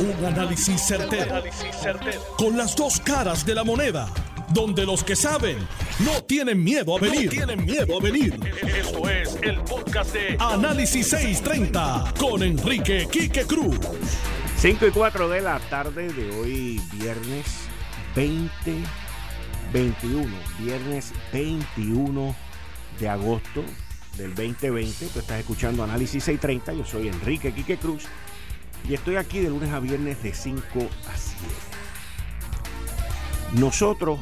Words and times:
Un 0.00 0.24
análisis 0.24 0.80
certero, 0.80 1.42
Con 2.36 2.56
las 2.56 2.76
dos 2.76 3.00
caras 3.00 3.44
de 3.44 3.52
la 3.52 3.64
moneda. 3.64 4.08
Donde 4.50 4.86
los 4.86 5.02
que 5.02 5.16
saben 5.16 5.58
no 5.98 6.22
tienen 6.22 6.62
miedo 6.62 6.96
a 6.96 7.00
venir. 7.00 7.28
tienen 7.30 7.64
miedo 7.64 7.98
a 7.98 8.00
venir. 8.00 8.38
Esto 8.62 9.08
es 9.10 9.36
el 9.42 9.60
podcast 9.62 10.12
de 10.12 10.36
Análisis 10.38 11.08
630 11.08 12.14
con 12.16 12.44
Enrique 12.44 13.08
Quique 13.10 13.44
Cruz. 13.44 13.76
5 14.58 14.86
y 14.86 14.90
4 14.90 15.28
de 15.28 15.40
la 15.40 15.58
tarde 15.68 16.12
de 16.12 16.30
hoy, 16.38 16.80
viernes 16.92 17.46
20, 18.14 18.76
21. 19.72 20.36
Viernes 20.60 21.12
21 21.32 22.36
de 23.00 23.08
agosto 23.08 23.64
del 24.16 24.32
2020. 24.36 25.06
Tú 25.06 25.18
estás 25.18 25.40
escuchando 25.40 25.82
Análisis 25.82 26.22
630. 26.22 26.72
Yo 26.74 26.84
soy 26.84 27.08
Enrique 27.08 27.52
Quique 27.52 27.78
Cruz 27.78 28.04
y 28.86 28.94
estoy 28.94 29.16
aquí 29.16 29.40
de 29.40 29.50
lunes 29.50 29.70
a 29.70 29.80
viernes 29.80 30.22
de 30.22 30.34
5 30.34 30.60
a 30.80 31.16
7. 31.16 31.54
Nosotros, 33.54 34.18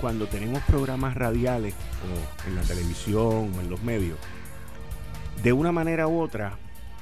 cuando 0.00 0.26
tenemos 0.26 0.62
programas 0.62 1.16
radiales 1.16 1.74
o 1.74 2.48
en 2.48 2.54
la 2.54 2.62
televisión 2.62 3.52
o 3.56 3.60
en 3.60 3.68
los 3.68 3.82
medios, 3.82 4.18
de 5.42 5.52
una 5.52 5.72
manera 5.72 6.06
u 6.06 6.20
otra, 6.20 6.58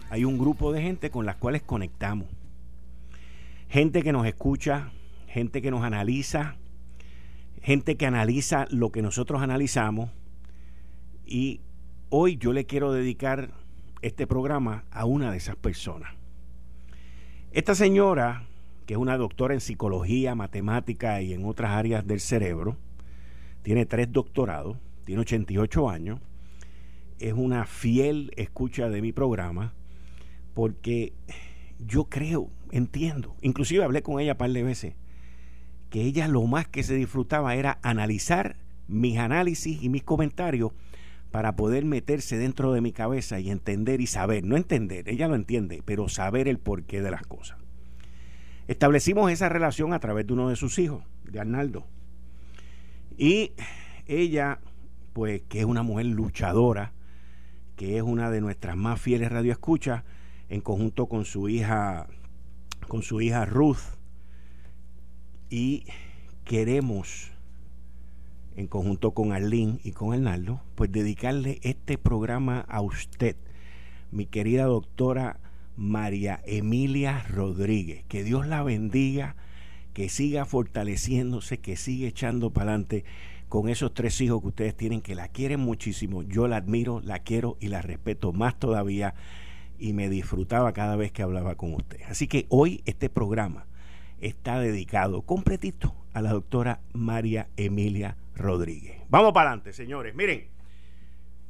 hay 0.09 0.24
un 0.24 0.38
grupo 0.38 0.73
de 0.73 0.83
gente 0.83 1.11
con 1.11 1.27
las 1.27 1.37
cuales 1.37 1.62
conectamos. 1.62 2.27
Gente 3.69 4.02
que 4.02 4.12
nos 4.12 4.27
escucha, 4.27 4.91
gente 5.28 5.62
que 5.62 5.70
nos 5.70 5.84
analiza, 5.84 6.56
gente 7.62 7.97
que 7.97 8.06
analiza 8.06 8.66
lo 8.70 8.91
que 8.91 9.02
nosotros 9.02 9.42
analizamos. 9.42 10.11
Y 11.27 11.61
hoy 12.09 12.36
yo 12.38 12.52
le 12.52 12.66
quiero 12.66 12.92
dedicar 12.92 13.50
este 14.02 14.27
programa 14.27 14.84
a 14.91 15.05
una 15.05 15.30
de 15.30 15.36
esas 15.36 15.56
personas. 15.56 16.20
Esta 17.52 17.74
señora, 17.74 18.46
que 18.86 18.95
es 18.95 18.98
una 18.98 19.16
doctora 19.16 19.54
en 19.54 19.60
psicología, 19.60 20.36
matemática 20.36 21.20
y 21.20 21.33
en 21.33 21.44
otras 21.44 21.72
áreas 21.72 22.06
del 22.06 22.20
cerebro, 22.20 22.77
tiene 23.62 23.86
tres 23.86 24.12
doctorados, 24.12 24.77
tiene 25.05 25.22
88 25.22 25.91
años, 25.91 26.20
es 27.19 27.33
una 27.33 27.64
fiel 27.64 28.30
escucha 28.36 28.88
de 28.88 29.02
mi 29.02 29.10
programa, 29.10 29.75
porque 30.55 31.12
yo 31.84 32.05
creo, 32.05 32.50
entiendo, 32.70 33.34
inclusive 33.42 33.82
hablé 33.82 34.03
con 34.03 34.20
ella 34.20 34.32
un 34.32 34.38
par 34.38 34.53
de 34.53 34.62
veces, 34.62 34.94
que 35.91 36.03
ella 36.03 36.28
lo 36.28 36.47
más 36.47 36.69
que 36.69 36.84
se 36.84 36.94
disfrutaba 36.94 37.56
era 37.56 37.80
analizar 37.82 38.55
mis 38.86 39.19
análisis 39.19 39.82
y 39.82 39.88
mis 39.88 40.05
comentarios 40.05 40.70
para 41.31 41.55
poder 41.55 41.84
meterse 41.84 42.36
dentro 42.39 42.73
de 42.73 42.81
mi 42.81 42.92
cabeza 42.92 43.39
y 43.39 43.50
entender 43.50 44.00
y 44.00 44.06
saber, 44.06 44.45
no 44.45 44.56
entender, 44.56 45.09
ella 45.09 45.28
lo 45.28 45.37
entiende, 45.37 45.83
pero 45.84 46.09
saber 46.09 46.48
el 46.48 46.59
porqué 46.59 47.00
de 47.03 47.11
las 47.11 47.22
cosas. 47.22 47.59
Establecimos 48.67 49.31
esa 49.31 49.48
relación 49.48 49.92
a 49.92 50.00
través 50.00 50.27
de 50.27 50.33
uno 50.33 50.48
de 50.48 50.56
sus 50.56 50.78
hijos, 50.78 51.05
de 51.25 51.41
Arnaldo. 51.41 51.87
Y 53.17 53.53
ella, 54.06 54.61
pues 55.12 55.42
que 55.48 55.61
es 55.61 55.64
una 55.64 55.83
mujer 55.83 56.06
luchadora, 56.06 56.92
que 57.77 57.97
es 57.97 58.03
una 58.03 58.31
de 58.31 58.41
nuestras 58.41 58.77
más 58.77 59.00
fieles 59.00 59.31
radioescuchas, 59.31 60.05
en 60.48 60.61
conjunto 60.61 61.06
con 61.06 61.25
su 61.25 61.48
hija, 61.48 62.09
con 62.89 63.03
su 63.03 63.20
hija 63.20 63.44
Ruth, 63.44 63.78
y 65.48 65.87
queremos 66.44 67.30
en 68.61 68.66
conjunto 68.66 69.12
con 69.12 69.33
Arlene 69.33 69.80
y 69.83 69.92
con 69.92 70.12
Arnaldo, 70.12 70.61
pues 70.75 70.92
dedicarle 70.92 71.58
este 71.62 71.98
programa 71.98 72.61
a 72.69 72.83
usted, 72.83 73.36
mi 74.12 74.27
querida 74.27 74.64
doctora 74.64 75.41
María 75.77 76.41
Emilia 76.44 77.25
Rodríguez. 77.28 78.05
Que 78.06 78.22
Dios 78.22 78.47
la 78.47 78.62
bendiga, 78.62 79.34
que 79.94 80.08
siga 80.08 80.44
fortaleciéndose, 80.44 81.58
que 81.58 81.77
siga 81.77 82.06
echando 82.06 82.50
para 82.50 82.72
adelante 82.72 83.05
con 83.48 83.69
esos 83.69 83.94
tres 83.94 84.20
hijos 84.20 84.42
que 84.42 84.48
ustedes 84.48 84.77
tienen, 84.77 85.00
que 85.00 85.15
la 85.15 85.28
quieren 85.28 85.60
muchísimo. 85.60 86.22
Yo 86.22 86.47
la 86.47 86.56
admiro, 86.56 87.00
la 87.00 87.19
quiero 87.21 87.56
y 87.60 87.69
la 87.69 87.82
respeto 87.82 88.32
más 88.32 88.59
todavía 88.59 89.15
y 89.78 89.94
me 89.94 90.10
disfrutaba 90.10 90.72
cada 90.72 90.97
vez 90.97 91.12
que 91.12 91.22
hablaba 91.22 91.54
con 91.54 91.72
usted. 91.72 92.00
Así 92.09 92.28
que 92.28 92.44
hoy 92.50 92.82
este 92.84 93.09
programa 93.09 93.66
está 94.21 94.60
dedicado 94.60 95.22
completito 95.22 95.94
a 96.12 96.21
la 96.21 96.32
doctora 96.32 96.81
María 96.92 97.48
Emilia 97.56 98.10
Rodríguez. 98.10 98.29
Vamos 99.08 99.32
para 99.32 99.50
adelante, 99.50 99.72
señores. 99.72 100.14
Miren, 100.14 100.48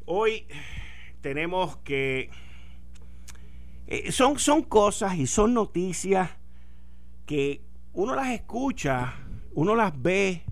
hoy 0.07 0.47
tenemos 1.21 1.77
que... 1.79 2.31
Eh, 3.87 4.13
son, 4.13 4.39
son 4.39 4.63
cosas 4.63 5.17
y 5.17 5.27
son 5.27 5.55
noticias 5.55 6.31
que 7.27 7.63
uno 7.93 8.15
las 8.15 8.29
escucha, 8.29 9.15
uno 9.53 9.75
las 9.75 10.01
ve. 10.01 10.45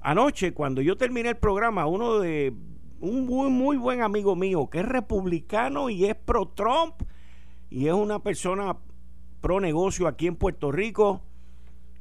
Anoche, 0.00 0.52
cuando 0.52 0.82
yo 0.82 0.96
terminé 0.96 1.30
el 1.30 1.36
programa, 1.36 1.86
uno 1.86 2.18
de 2.18 2.54
un 3.00 3.26
muy, 3.26 3.50
muy 3.50 3.76
buen 3.76 4.02
amigo 4.02 4.36
mío, 4.36 4.68
que 4.70 4.80
es 4.80 4.86
republicano 4.86 5.90
y 5.90 6.04
es 6.04 6.14
pro 6.14 6.48
Trump, 6.48 7.02
y 7.70 7.88
es 7.88 7.94
una 7.94 8.20
persona 8.20 8.76
pro 9.40 9.60
negocio 9.60 10.06
aquí 10.06 10.26
en 10.26 10.36
Puerto 10.36 10.70
Rico, 10.70 11.22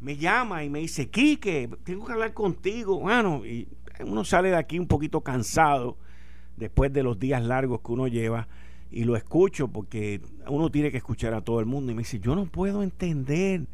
me 0.01 0.17
llama 0.17 0.63
y 0.63 0.69
me 0.69 0.79
dice, 0.79 1.09
Quique, 1.09 1.69
tengo 1.84 2.06
que 2.06 2.13
hablar 2.13 2.34
contigo. 2.34 3.00
Bueno, 3.00 3.45
y 3.45 3.67
uno 4.03 4.25
sale 4.25 4.50
de 4.50 4.57
aquí 4.57 4.79
un 4.79 4.88
poquito 4.88 5.22
cansado 5.22 5.97
después 6.57 6.91
de 6.91 7.03
los 7.03 7.19
días 7.19 7.44
largos 7.44 7.81
que 7.81 7.91
uno 7.91 8.07
lleva 8.07 8.47
y 8.89 9.03
lo 9.03 9.16
escucho 9.16 9.69
porque 9.69 10.22
uno 10.47 10.69
tiene 10.69 10.91
que 10.91 10.97
escuchar 10.97 11.34
a 11.34 11.41
todo 11.41 11.59
el 11.59 11.66
mundo 11.66 11.91
y 11.91 11.95
me 11.95 12.01
dice, 12.01 12.19
yo 12.19 12.35
no 12.35 12.45
puedo 12.45 12.84
entender 12.84 13.67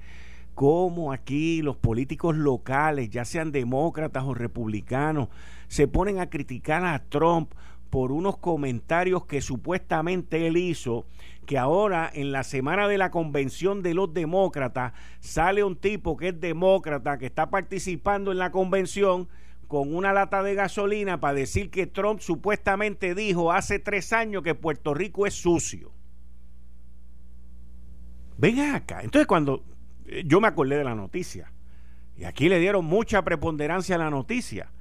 cómo 0.53 1.11
aquí 1.11 1.61
los 1.61 1.77
políticos 1.77 2.35
locales, 2.35 3.09
ya 3.09 3.25
sean 3.25 3.51
demócratas 3.51 4.23
o 4.23 4.33
republicanos, 4.33 5.29
se 5.67 5.87
ponen 5.87 6.19
a 6.19 6.29
criticar 6.29 6.85
a 6.85 6.99
Trump 7.09 7.51
por 7.89 8.11
unos 8.11 8.37
comentarios 8.37 9.25
que 9.25 9.41
supuestamente 9.41 10.47
él 10.47 10.57
hizo 10.57 11.05
que 11.45 11.57
ahora 11.57 12.11
en 12.13 12.31
la 12.31 12.43
semana 12.43 12.87
de 12.87 12.97
la 12.97 13.09
convención 13.09 13.81
de 13.81 13.93
los 13.93 14.13
demócratas 14.13 14.93
sale 15.19 15.63
un 15.63 15.77
tipo 15.77 16.17
que 16.17 16.29
es 16.29 16.39
demócrata, 16.39 17.17
que 17.17 17.25
está 17.25 17.49
participando 17.49 18.31
en 18.31 18.37
la 18.37 18.51
convención 18.51 19.29
con 19.67 19.95
una 19.95 20.13
lata 20.13 20.43
de 20.43 20.55
gasolina 20.55 21.19
para 21.19 21.33
decir 21.33 21.69
que 21.69 21.87
Trump 21.87 22.19
supuestamente 22.19 23.15
dijo 23.15 23.51
hace 23.51 23.79
tres 23.79 24.11
años 24.13 24.43
que 24.43 24.55
Puerto 24.55 24.93
Rico 24.93 25.25
es 25.25 25.33
sucio. 25.33 25.91
Venga 28.37 28.75
acá. 28.75 29.01
Entonces 29.01 29.27
cuando 29.27 29.63
eh, 30.05 30.23
yo 30.25 30.39
me 30.39 30.47
acordé 30.47 30.77
de 30.77 30.83
la 30.83 30.95
noticia, 30.95 31.51
y 32.17 32.25
aquí 32.25 32.49
le 32.49 32.59
dieron 32.59 32.85
mucha 32.85 33.23
preponderancia 33.23 33.95
a 33.95 33.99
la 33.99 34.09
noticia, 34.09 34.71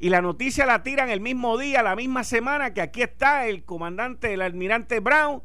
y 0.00 0.10
la 0.10 0.22
noticia 0.22 0.64
la 0.64 0.82
tiran 0.82 1.10
el 1.10 1.20
mismo 1.20 1.58
día, 1.58 1.82
la 1.82 1.96
misma 1.96 2.22
semana 2.22 2.72
que 2.72 2.80
aquí 2.80 3.02
está 3.02 3.46
el 3.46 3.64
comandante, 3.64 4.32
el 4.32 4.42
almirante 4.42 5.00
Brown, 5.00 5.42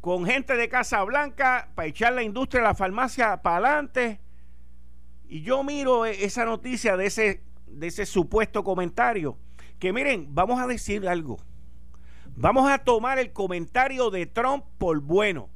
con 0.00 0.26
gente 0.26 0.56
de 0.56 0.68
Casa 0.68 1.04
Blanca 1.04 1.68
para 1.76 1.86
echar 1.86 2.12
la 2.12 2.24
industria 2.24 2.62
de 2.62 2.68
la 2.68 2.74
farmacia 2.74 3.42
para 3.42 3.56
adelante. 3.58 4.20
Y 5.28 5.42
yo 5.42 5.62
miro 5.62 6.04
e, 6.04 6.24
esa 6.24 6.44
noticia 6.44 6.96
de 6.96 7.06
ese, 7.06 7.44
de 7.68 7.86
ese 7.86 8.04
supuesto 8.04 8.64
comentario. 8.64 9.38
Que 9.78 9.92
miren, 9.92 10.34
vamos 10.34 10.60
a 10.60 10.66
decir 10.66 11.08
algo. 11.08 11.38
Vamos 12.34 12.68
a 12.68 12.78
tomar 12.78 13.20
el 13.20 13.32
comentario 13.32 14.10
de 14.10 14.26
Trump 14.26 14.64
por 14.78 15.00
bueno. 15.00 15.48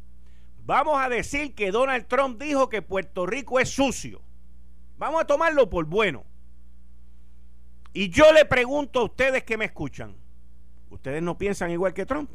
Vamos 0.64 1.02
a 1.02 1.08
decir 1.08 1.54
que 1.54 1.72
Donald 1.72 2.06
Trump 2.06 2.40
dijo 2.40 2.68
que 2.68 2.82
Puerto 2.82 3.26
Rico 3.26 3.58
es 3.58 3.70
sucio. 3.70 4.22
Vamos 4.98 5.22
a 5.22 5.26
tomarlo 5.26 5.68
por 5.68 5.86
bueno. 5.86 6.24
Y 7.96 8.10
yo 8.10 8.30
le 8.30 8.44
pregunto 8.44 9.00
a 9.00 9.04
ustedes 9.04 9.42
que 9.44 9.56
me 9.56 9.64
escuchan. 9.64 10.14
¿Ustedes 10.90 11.22
no 11.22 11.38
piensan 11.38 11.70
igual 11.70 11.94
que 11.94 12.04
Trump? 12.04 12.30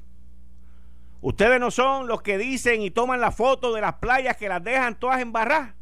Ustedes 1.21 1.59
no 1.59 1.69
son 1.69 2.07
los 2.07 2.23
que 2.23 2.39
dicen 2.39 2.81
y 2.81 2.89
toman 2.89 3.21
la 3.21 3.29
foto 3.29 3.71
de 3.71 3.79
las 3.79 3.93
playas 3.97 4.37
que 4.37 4.49
las 4.49 4.63
dejan 4.63 4.99
todas 4.99 5.21
embarradas. 5.21 5.75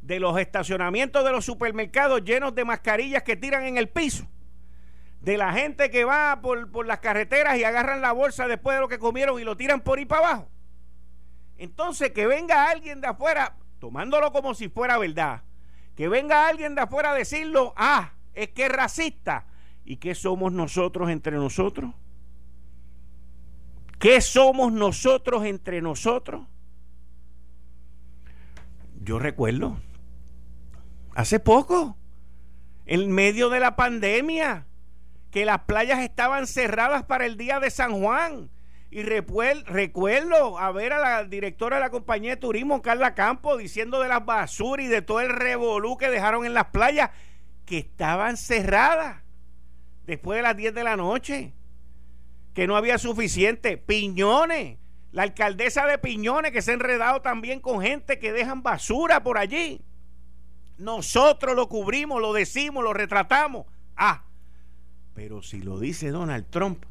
De 0.00 0.20
los 0.20 0.38
estacionamientos 0.38 1.24
de 1.24 1.32
los 1.32 1.44
supermercados 1.44 2.22
llenos 2.22 2.54
de 2.54 2.64
mascarillas 2.64 3.24
que 3.24 3.34
tiran 3.34 3.64
en 3.64 3.78
el 3.78 3.88
piso. 3.88 4.28
De 5.22 5.36
la 5.36 5.52
gente 5.52 5.90
que 5.90 6.04
va 6.04 6.40
por, 6.40 6.70
por 6.70 6.86
las 6.86 7.00
carreteras 7.00 7.58
y 7.58 7.64
agarran 7.64 8.00
la 8.00 8.12
bolsa 8.12 8.46
después 8.46 8.76
de 8.76 8.80
lo 8.80 8.86
que 8.86 9.00
comieron 9.00 9.40
y 9.40 9.44
lo 9.44 9.56
tiran 9.56 9.80
por 9.80 9.98
ahí 9.98 10.04
para 10.04 10.28
abajo. 10.28 10.50
Entonces 11.56 12.12
que 12.12 12.28
venga 12.28 12.70
alguien 12.70 13.00
de 13.00 13.08
afuera, 13.08 13.56
tomándolo 13.80 14.30
como 14.30 14.54
si 14.54 14.68
fuera 14.68 14.98
verdad, 14.98 15.42
que 15.96 16.06
venga 16.06 16.46
alguien 16.46 16.76
de 16.76 16.82
afuera 16.82 17.10
a 17.10 17.14
decirlo, 17.14 17.74
ah, 17.76 18.12
es 18.34 18.48
que 18.50 18.66
es 18.66 18.72
racista. 18.72 19.46
¿Y 19.84 19.96
qué 19.96 20.14
somos 20.14 20.52
nosotros 20.52 21.08
entre 21.10 21.36
nosotros? 21.36 21.94
¿Qué 23.98 24.20
somos 24.20 24.72
nosotros 24.72 25.44
entre 25.44 25.82
nosotros? 25.82 26.46
Yo 29.00 29.18
recuerdo, 29.18 29.80
hace 31.14 31.40
poco, 31.40 31.96
en 32.84 33.10
medio 33.10 33.48
de 33.48 33.60
la 33.60 33.76
pandemia, 33.76 34.66
que 35.30 35.44
las 35.44 35.60
playas 35.60 36.00
estaban 36.00 36.46
cerradas 36.46 37.04
para 37.04 37.26
el 37.26 37.36
día 37.36 37.60
de 37.60 37.70
San 37.70 38.00
Juan, 38.00 38.50
Y 38.90 39.02
recuerdo 39.02 40.58
a 40.58 40.72
ver 40.72 40.94
a 40.94 40.98
la 40.98 41.24
directora 41.24 41.76
de 41.76 41.82
la 41.82 41.90
compañía 41.90 42.30
de 42.30 42.36
turismo, 42.38 42.80
Carla 42.80 43.14
Campo, 43.14 43.58
diciendo 43.58 44.00
de 44.00 44.08
las 44.08 44.24
basuras 44.24 44.86
y 44.86 44.88
de 44.88 45.02
todo 45.02 45.20
el 45.20 45.28
revolú 45.28 45.98
que 45.98 46.08
dejaron 46.08 46.46
en 46.46 46.54
las 46.54 46.66
playas, 46.66 47.10
que 47.68 47.76
estaban 47.76 48.38
cerradas 48.38 49.22
después 50.06 50.38
de 50.38 50.42
las 50.42 50.56
10 50.56 50.72
de 50.74 50.84
la 50.84 50.96
noche, 50.96 51.52
que 52.54 52.66
no 52.66 52.76
había 52.76 52.96
suficiente. 52.96 53.76
Piñones, 53.76 54.78
la 55.12 55.24
alcaldesa 55.24 55.86
de 55.86 55.98
Piñones 55.98 56.50
que 56.50 56.62
se 56.62 56.70
ha 56.70 56.74
enredado 56.74 57.20
también 57.20 57.60
con 57.60 57.82
gente 57.82 58.18
que 58.18 58.32
dejan 58.32 58.62
basura 58.62 59.22
por 59.22 59.36
allí. 59.36 59.82
Nosotros 60.78 61.54
lo 61.54 61.68
cubrimos, 61.68 62.22
lo 62.22 62.32
decimos, 62.32 62.82
lo 62.82 62.94
retratamos. 62.94 63.66
Ah, 63.96 64.24
pero 65.12 65.42
si 65.42 65.60
lo 65.60 65.78
dice 65.78 66.10
Donald 66.10 66.46
Trump, 66.48 66.86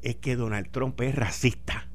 es 0.00 0.16
que 0.16 0.34
Donald 0.34 0.70
Trump 0.70 0.98
es 1.02 1.14
racista. 1.14 1.88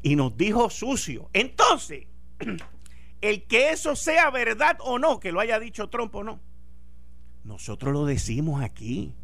Y 0.00 0.14
nos 0.14 0.36
dijo 0.36 0.70
sucio. 0.70 1.28
Entonces, 1.32 2.06
el 3.20 3.42
que 3.48 3.70
eso 3.70 3.96
sea 3.96 4.30
verdad 4.30 4.76
o 4.78 5.00
no, 5.00 5.18
que 5.18 5.32
lo 5.32 5.40
haya 5.40 5.58
dicho 5.58 5.88
Trump 5.88 6.14
o 6.14 6.22
no, 6.22 6.40
nosotros 7.46 7.92
lo 7.92 8.04
decimos 8.04 8.62
aquí. 8.62 9.14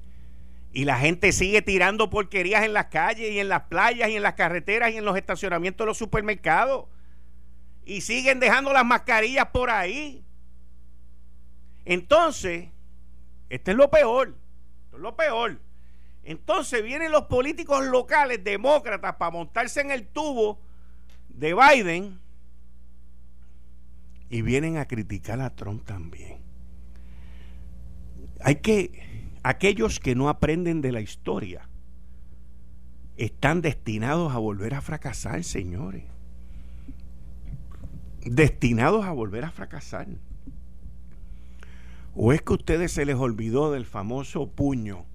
Y 0.72 0.86
la 0.86 0.98
gente 0.98 1.32
sigue 1.32 1.60
tirando 1.60 2.08
porquerías 2.08 2.64
en 2.64 2.72
las 2.72 2.86
calles 2.86 3.30
y 3.30 3.38
en 3.38 3.48
las 3.48 3.64
playas 3.64 4.08
y 4.08 4.16
en 4.16 4.22
las 4.22 4.34
carreteras 4.34 4.90
y 4.92 4.96
en 4.96 5.04
los 5.04 5.16
estacionamientos 5.16 5.84
de 5.84 5.88
los 5.88 5.98
supermercados. 5.98 6.86
Y 7.84 8.00
siguen 8.00 8.40
dejando 8.40 8.72
las 8.72 8.86
mascarillas 8.86 9.48
por 9.48 9.68
ahí. 9.68 10.24
Entonces, 11.84 12.68
este 13.50 13.72
es 13.72 13.76
lo 13.76 13.90
peor. 13.90 14.34
Esto 14.84 14.96
es 14.96 15.02
lo 15.02 15.16
peor. 15.16 15.58
Entonces 16.24 16.82
vienen 16.82 17.10
los 17.10 17.24
políticos 17.24 17.84
locales 17.84 18.42
demócratas 18.42 19.16
para 19.16 19.32
montarse 19.32 19.80
en 19.80 19.90
el 19.90 20.06
tubo 20.06 20.60
de 21.28 21.54
Biden 21.54 22.20
y 24.30 24.42
vienen 24.42 24.78
a 24.78 24.86
criticar 24.86 25.40
a 25.40 25.50
Trump 25.54 25.84
también. 25.84 26.41
Hay 28.44 28.56
que 28.56 29.36
aquellos 29.42 30.00
que 30.00 30.14
no 30.14 30.28
aprenden 30.28 30.80
de 30.80 30.92
la 30.92 31.00
historia 31.00 31.68
están 33.16 33.60
destinados 33.60 34.32
a 34.32 34.38
volver 34.38 34.74
a 34.74 34.80
fracasar, 34.80 35.44
señores. 35.44 36.04
Destinados 38.24 39.04
a 39.04 39.12
volver 39.12 39.44
a 39.44 39.50
fracasar. 39.50 40.08
¿O 42.14 42.32
es 42.32 42.42
que 42.42 42.52
a 42.52 42.56
ustedes 42.56 42.92
se 42.92 43.04
les 43.04 43.16
olvidó 43.16 43.72
del 43.72 43.86
famoso 43.86 44.48
puño 44.48 45.06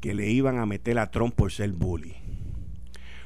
que 0.00 0.14
le 0.14 0.30
iban 0.30 0.58
a 0.58 0.66
meter 0.66 0.98
a 0.98 1.10
Trump 1.10 1.34
por 1.34 1.52
ser 1.52 1.72
bully? 1.72 2.16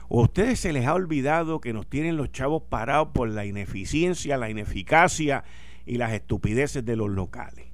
¿O 0.09 0.21
a 0.21 0.25
ustedes 0.25 0.61
se 0.61 0.73
les 0.73 0.87
ha 0.87 0.95
olvidado 0.95 1.61
que 1.61 1.73
nos 1.73 1.87
tienen 1.89 2.17
los 2.17 2.31
chavos 2.31 2.65
parados 2.69 3.09
por 3.15 3.29
la 3.31 3.47
ineficiencia, 3.47 4.37
la 4.37 4.51
ineficacia 4.51 5.45
y 5.87 5.97
las 5.97 6.13
estupideces 6.13 6.85
de 6.85 6.97
los 6.97 7.11
locales? 7.11 7.72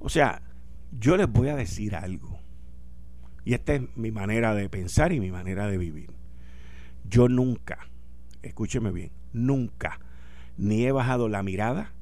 O 0.00 0.08
sea, 0.08 0.42
yo 0.98 1.16
les 1.16 1.30
voy 1.30 1.48
a 1.48 1.56
decir 1.56 1.94
algo. 1.94 2.40
Y 3.44 3.54
esta 3.54 3.74
es 3.74 3.82
mi 3.96 4.10
manera 4.10 4.54
de 4.54 4.68
pensar 4.68 5.12
y 5.12 5.20
mi 5.20 5.30
manera 5.30 5.66
de 5.66 5.78
vivir. 5.78 6.10
Yo 7.08 7.28
nunca, 7.28 7.78
escúcheme 8.42 8.90
bien, 8.90 9.12
nunca 9.32 10.00
ni 10.56 10.84
he 10.84 10.92
bajado 10.92 11.28
la 11.28 11.42
mirada, 11.42 11.92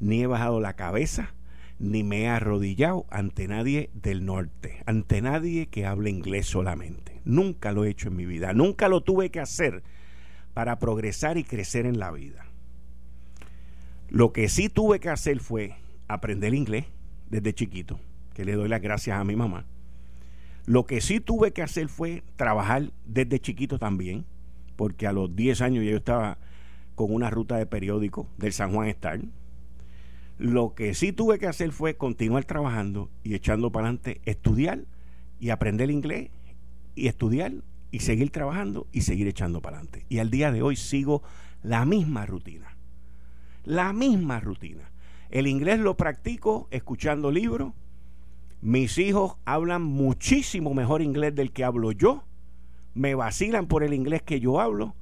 ni 0.00 0.22
he 0.22 0.26
bajado 0.26 0.60
la 0.60 0.74
cabeza, 0.74 1.34
ni 1.78 2.04
me 2.04 2.22
he 2.22 2.28
arrodillado 2.28 3.06
ante 3.10 3.48
nadie 3.48 3.90
del 3.94 4.24
norte, 4.24 4.82
ante 4.86 5.22
nadie 5.22 5.66
que 5.66 5.86
hable 5.86 6.10
inglés 6.10 6.46
solamente. 6.46 7.20
Nunca 7.24 7.72
lo 7.72 7.84
he 7.84 7.90
hecho 7.90 8.08
en 8.08 8.16
mi 8.16 8.26
vida, 8.26 8.52
nunca 8.52 8.88
lo 8.88 9.02
tuve 9.02 9.30
que 9.30 9.40
hacer 9.40 9.82
para 10.54 10.78
progresar 10.78 11.38
y 11.38 11.44
crecer 11.44 11.86
en 11.86 11.98
la 11.98 12.10
vida. 12.10 12.44
Lo 14.08 14.32
que 14.32 14.48
sí 14.48 14.68
tuve 14.68 15.00
que 15.00 15.08
hacer 15.08 15.40
fue 15.40 15.74
aprender 16.06 16.54
inglés 16.54 16.84
desde 17.32 17.54
chiquito 17.54 17.98
que 18.34 18.44
le 18.44 18.52
doy 18.52 18.68
las 18.68 18.82
gracias 18.82 19.18
a 19.18 19.24
mi 19.24 19.34
mamá. 19.34 19.64
Lo 20.66 20.86
que 20.86 21.00
sí 21.00 21.18
tuve 21.18 21.52
que 21.52 21.62
hacer 21.62 21.88
fue 21.88 22.22
trabajar 22.36 22.92
desde 23.04 23.40
chiquito 23.40 23.78
también, 23.78 24.24
porque 24.76 25.06
a 25.06 25.12
los 25.12 25.34
10 25.34 25.60
años 25.62 25.84
yo 25.84 25.96
estaba 25.96 26.38
con 26.94 27.12
una 27.12 27.30
ruta 27.30 27.56
de 27.56 27.66
periódico 27.66 28.28
del 28.36 28.52
San 28.52 28.72
Juan 28.72 28.88
Star. 28.88 29.20
Lo 30.38 30.74
que 30.74 30.94
sí 30.94 31.12
tuve 31.12 31.38
que 31.38 31.46
hacer 31.46 31.72
fue 31.72 31.96
continuar 31.96 32.44
trabajando 32.44 33.10
y 33.24 33.34
echando 33.34 33.72
para 33.72 33.88
adelante, 33.88 34.20
estudiar 34.24 34.84
y 35.40 35.50
aprender 35.50 35.90
inglés 35.90 36.30
y 36.94 37.08
estudiar 37.08 37.52
y 37.90 38.00
seguir 38.00 38.30
trabajando 38.30 38.86
y 38.92 39.02
seguir 39.02 39.26
echando 39.26 39.60
para 39.60 39.78
adelante. 39.78 40.06
Y 40.08 40.18
al 40.18 40.30
día 40.30 40.52
de 40.52 40.62
hoy 40.62 40.76
sigo 40.76 41.22
la 41.62 41.84
misma 41.84 42.26
rutina. 42.26 42.76
La 43.64 43.92
misma 43.92 44.40
rutina. 44.40 44.91
El 45.32 45.46
inglés 45.46 45.80
lo 45.80 45.96
practico 45.96 46.68
escuchando 46.70 47.30
libros, 47.30 47.72
mis 48.60 48.98
hijos 48.98 49.36
hablan 49.46 49.82
muchísimo 49.82 50.74
mejor 50.74 51.00
inglés 51.00 51.34
del 51.34 51.52
que 51.52 51.64
hablo 51.64 51.90
yo. 51.90 52.22
Me 52.94 53.14
vacilan 53.14 53.66
por 53.66 53.82
el 53.82 53.94
inglés 53.94 54.22
que 54.22 54.40
yo 54.40 54.60
hablo 54.60 54.94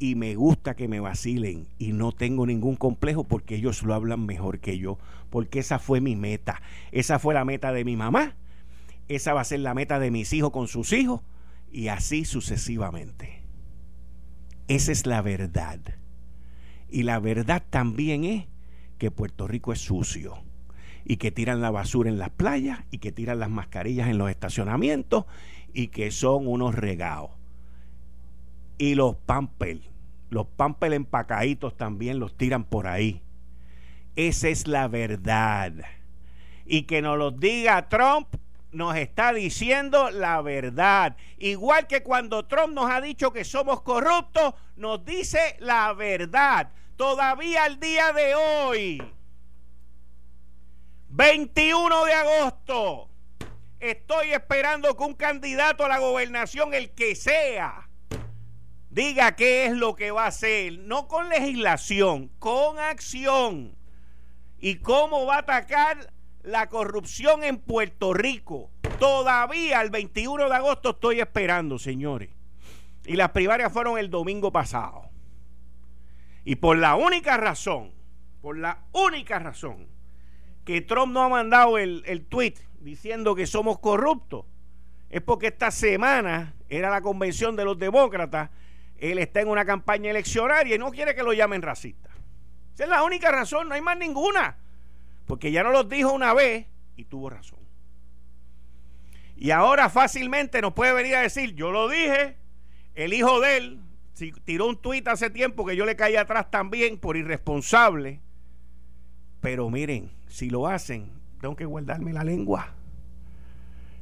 y 0.00 0.16
me 0.16 0.34
gusta 0.34 0.74
que 0.74 0.88
me 0.88 0.98
vacilen 0.98 1.68
y 1.78 1.92
no 1.92 2.10
tengo 2.10 2.44
ningún 2.44 2.74
complejo 2.74 3.22
porque 3.22 3.54
ellos 3.54 3.84
lo 3.84 3.94
hablan 3.94 4.26
mejor 4.26 4.58
que 4.58 4.78
yo, 4.78 4.98
porque 5.30 5.60
esa 5.60 5.78
fue 5.78 6.00
mi 6.00 6.16
meta. 6.16 6.60
Esa 6.90 7.20
fue 7.20 7.32
la 7.32 7.44
meta 7.44 7.72
de 7.72 7.84
mi 7.84 7.96
mamá, 7.96 8.34
esa 9.06 9.32
va 9.32 9.42
a 9.42 9.44
ser 9.44 9.60
la 9.60 9.74
meta 9.74 10.00
de 10.00 10.10
mis 10.10 10.32
hijos 10.32 10.50
con 10.50 10.66
sus 10.66 10.92
hijos 10.92 11.20
y 11.70 11.86
así 11.86 12.24
sucesivamente. 12.24 13.42
Esa 14.66 14.90
es 14.90 15.06
la 15.06 15.22
verdad. 15.22 15.78
Y 16.90 17.04
la 17.04 17.20
verdad 17.20 17.62
también 17.70 18.24
es 18.24 18.46
que 19.02 19.10
Puerto 19.10 19.48
Rico 19.48 19.72
es 19.72 19.80
sucio 19.80 20.44
y 21.04 21.16
que 21.16 21.32
tiran 21.32 21.60
la 21.60 21.72
basura 21.72 22.08
en 22.08 22.20
las 22.20 22.30
playas 22.30 22.84
y 22.92 22.98
que 22.98 23.10
tiran 23.10 23.40
las 23.40 23.50
mascarillas 23.50 24.06
en 24.06 24.16
los 24.16 24.30
estacionamientos 24.30 25.24
y 25.74 25.88
que 25.88 26.12
son 26.12 26.46
unos 26.46 26.76
regados. 26.76 27.32
Y 28.78 28.94
los 28.94 29.16
pampel, 29.16 29.90
los 30.30 30.46
pampel 30.46 30.92
empacaditos 30.92 31.76
también 31.76 32.20
los 32.20 32.36
tiran 32.36 32.62
por 32.62 32.86
ahí. 32.86 33.22
Esa 34.14 34.50
es 34.50 34.68
la 34.68 34.86
verdad. 34.86 35.72
Y 36.64 36.82
que 36.84 37.02
nos 37.02 37.18
lo 37.18 37.32
diga 37.32 37.88
Trump 37.88 38.28
nos 38.70 38.94
está 38.94 39.32
diciendo 39.32 40.10
la 40.10 40.40
verdad. 40.42 41.16
Igual 41.38 41.88
que 41.88 42.04
cuando 42.04 42.44
Trump 42.44 42.72
nos 42.72 42.88
ha 42.88 43.00
dicho 43.00 43.32
que 43.32 43.42
somos 43.42 43.82
corruptos, 43.82 44.54
nos 44.76 45.04
dice 45.04 45.56
la 45.58 45.92
verdad. 45.92 46.70
Todavía 46.96 47.64
al 47.64 47.80
día 47.80 48.12
de 48.12 48.34
hoy 48.34 49.12
21 51.14 52.04
de 52.06 52.12
agosto. 52.14 53.08
Estoy 53.80 54.32
esperando 54.32 54.96
que 54.96 55.04
un 55.04 55.14
candidato 55.14 55.84
a 55.84 55.88
la 55.88 55.98
gobernación, 55.98 56.72
el 56.72 56.90
que 56.92 57.14
sea, 57.14 57.88
diga 58.88 59.36
qué 59.36 59.66
es 59.66 59.72
lo 59.72 59.94
que 59.94 60.10
va 60.10 60.24
a 60.24 60.28
hacer, 60.28 60.78
no 60.78 61.08
con 61.08 61.28
legislación, 61.28 62.30
con 62.38 62.78
acción. 62.78 63.76
Y 64.58 64.76
cómo 64.76 65.26
va 65.26 65.36
a 65.36 65.40
atacar 65.40 66.12
la 66.42 66.68
corrupción 66.68 67.44
en 67.44 67.58
Puerto 67.58 68.14
Rico. 68.14 68.70
Todavía 68.98 69.82
el 69.82 69.90
21 69.90 70.48
de 70.48 70.54
agosto 70.54 70.90
estoy 70.90 71.20
esperando, 71.20 71.78
señores. 71.78 72.30
Y 73.04 73.16
las 73.16 73.30
primarias 73.32 73.72
fueron 73.72 73.98
el 73.98 74.08
domingo 74.08 74.50
pasado. 74.50 75.11
Y 76.44 76.56
por 76.56 76.76
la 76.76 76.96
única 76.96 77.36
razón, 77.36 77.92
por 78.40 78.58
la 78.58 78.84
única 78.92 79.38
razón 79.38 79.86
que 80.64 80.80
Trump 80.80 81.12
no 81.12 81.22
ha 81.22 81.28
mandado 81.28 81.78
el, 81.78 82.02
el 82.06 82.24
tweet 82.26 82.54
diciendo 82.80 83.34
que 83.34 83.46
somos 83.46 83.78
corruptos 83.78 84.44
es 85.12 85.20
porque 85.20 85.48
esta 85.48 85.70
semana 85.70 86.54
era 86.68 86.90
la 86.90 87.02
convención 87.02 87.54
de 87.54 87.64
los 87.64 87.78
demócratas. 87.78 88.50
Él 88.96 89.18
está 89.18 89.40
en 89.40 89.48
una 89.48 89.64
campaña 89.64 90.10
eleccionaria 90.10 90.74
y 90.74 90.78
no 90.78 90.90
quiere 90.90 91.14
que 91.14 91.22
lo 91.22 91.34
llamen 91.34 91.60
racista. 91.60 92.08
Esa 92.74 92.84
es 92.84 92.90
la 92.90 93.02
única 93.02 93.30
razón, 93.30 93.68
no 93.68 93.74
hay 93.74 93.82
más 93.82 93.98
ninguna. 93.98 94.56
Porque 95.26 95.52
ya 95.52 95.62
no 95.62 95.70
los 95.70 95.88
dijo 95.88 96.12
una 96.12 96.32
vez 96.32 96.66
y 96.96 97.04
tuvo 97.04 97.28
razón. 97.28 97.58
Y 99.36 99.50
ahora 99.50 99.90
fácilmente 99.90 100.62
nos 100.62 100.72
puede 100.72 100.94
venir 100.94 101.16
a 101.16 101.20
decir, 101.20 101.54
yo 101.54 101.72
lo 101.72 101.88
dije, 101.88 102.38
el 102.94 103.12
hijo 103.12 103.40
de 103.40 103.56
él 103.58 103.80
si 104.14 104.32
tiró 104.32 104.66
un 104.66 104.76
tuit 104.76 105.06
hace 105.08 105.30
tiempo 105.30 105.64
que 105.64 105.76
yo 105.76 105.84
le 105.86 105.96
caí 105.96 106.16
atrás 106.16 106.50
también 106.50 106.98
por 106.98 107.16
irresponsable. 107.16 108.20
Pero 109.40 109.70
miren, 109.70 110.10
si 110.28 110.50
lo 110.50 110.66
hacen, 110.66 111.10
tengo 111.40 111.56
que 111.56 111.64
guardarme 111.64 112.12
la 112.12 112.24
lengua. 112.24 112.74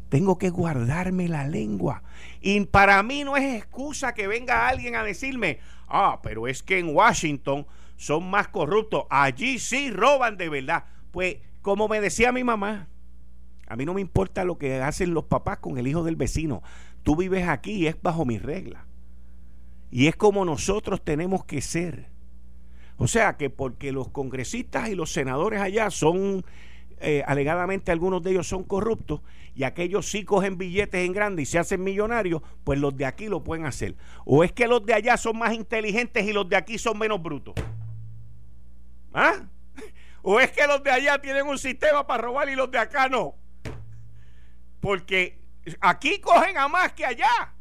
Tengo 0.08 0.38
que 0.38 0.50
guardarme 0.50 1.28
la 1.28 1.46
lengua. 1.46 2.02
Y 2.40 2.60
para 2.66 3.02
mí 3.02 3.24
no 3.24 3.36
es 3.36 3.56
excusa 3.56 4.12
que 4.12 4.26
venga 4.26 4.68
alguien 4.68 4.96
a 4.96 5.04
decirme, 5.04 5.60
ah, 5.86 6.20
pero 6.22 6.48
es 6.48 6.62
que 6.62 6.78
en 6.78 6.94
Washington 6.94 7.66
son 7.96 8.28
más 8.28 8.48
corruptos. 8.48 9.04
Allí 9.08 9.58
sí 9.58 9.90
roban 9.90 10.36
de 10.36 10.48
verdad. 10.48 10.84
Pues 11.12 11.36
como 11.62 11.86
me 11.88 12.00
decía 12.00 12.32
mi 12.32 12.42
mamá, 12.42 12.88
a 13.68 13.76
mí 13.76 13.84
no 13.84 13.94
me 13.94 14.00
importa 14.00 14.44
lo 14.44 14.58
que 14.58 14.80
hacen 14.82 15.14
los 15.14 15.24
papás 15.24 15.58
con 15.58 15.78
el 15.78 15.86
hijo 15.86 16.02
del 16.02 16.16
vecino, 16.16 16.62
Tú 17.02 17.16
vives 17.16 17.48
aquí 17.48 17.72
y 17.72 17.86
es 17.86 18.00
bajo 18.02 18.24
mi 18.24 18.38
regla. 18.38 18.84
Y 19.90 20.06
es 20.06 20.16
como 20.16 20.44
nosotros 20.44 21.02
tenemos 21.02 21.44
que 21.44 21.60
ser. 21.60 22.08
O 22.96 23.08
sea 23.08 23.36
que 23.36 23.50
porque 23.50 23.92
los 23.92 24.08
congresistas 24.10 24.88
y 24.88 24.94
los 24.94 25.12
senadores 25.12 25.60
allá 25.60 25.90
son, 25.90 26.44
eh, 27.00 27.24
alegadamente 27.26 27.90
algunos 27.90 28.22
de 28.22 28.32
ellos 28.32 28.46
son 28.46 28.62
corruptos 28.62 29.22
y 29.54 29.64
aquellos 29.64 30.10
sí 30.10 30.24
cogen 30.24 30.58
billetes 30.58 31.04
en 31.04 31.12
grande 31.12 31.42
y 31.42 31.46
se 31.46 31.58
hacen 31.58 31.82
millonarios, 31.82 32.42
pues 32.62 32.78
los 32.78 32.96
de 32.96 33.06
aquí 33.06 33.28
lo 33.28 33.42
pueden 33.42 33.66
hacer. 33.66 33.96
O 34.24 34.44
es 34.44 34.52
que 34.52 34.68
los 34.68 34.84
de 34.84 34.94
allá 34.94 35.16
son 35.16 35.38
más 35.38 35.54
inteligentes 35.54 36.24
y 36.24 36.32
los 36.32 36.48
de 36.48 36.56
aquí 36.56 36.78
son 36.78 36.98
menos 36.98 37.22
brutos. 37.22 37.54
¿Ah? 39.12 39.46
¿O 40.22 40.38
es 40.38 40.52
que 40.52 40.66
los 40.66 40.82
de 40.84 40.90
allá 40.90 41.20
tienen 41.20 41.46
un 41.46 41.58
sistema 41.58 42.06
para 42.06 42.22
robar 42.22 42.48
y 42.48 42.54
los 42.54 42.70
de 42.70 42.78
acá 42.78 43.08
no? 43.08 43.34
Porque 44.80 45.38
aquí 45.80 46.20
cogen 46.20 46.58
a 46.58 46.68
más 46.68 46.92
que 46.92 47.04
allá. 47.04 47.54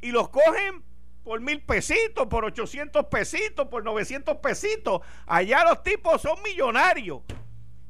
Y 0.00 0.10
los 0.10 0.28
cogen 0.28 0.82
por 1.24 1.40
mil 1.40 1.62
pesitos, 1.62 2.26
por 2.26 2.44
800 2.44 3.06
pesitos, 3.06 3.68
por 3.68 3.84
900 3.84 4.36
pesitos. 4.38 5.00
Allá 5.26 5.64
los 5.64 5.82
tipos 5.82 6.20
son 6.22 6.42
millonarios. 6.42 7.22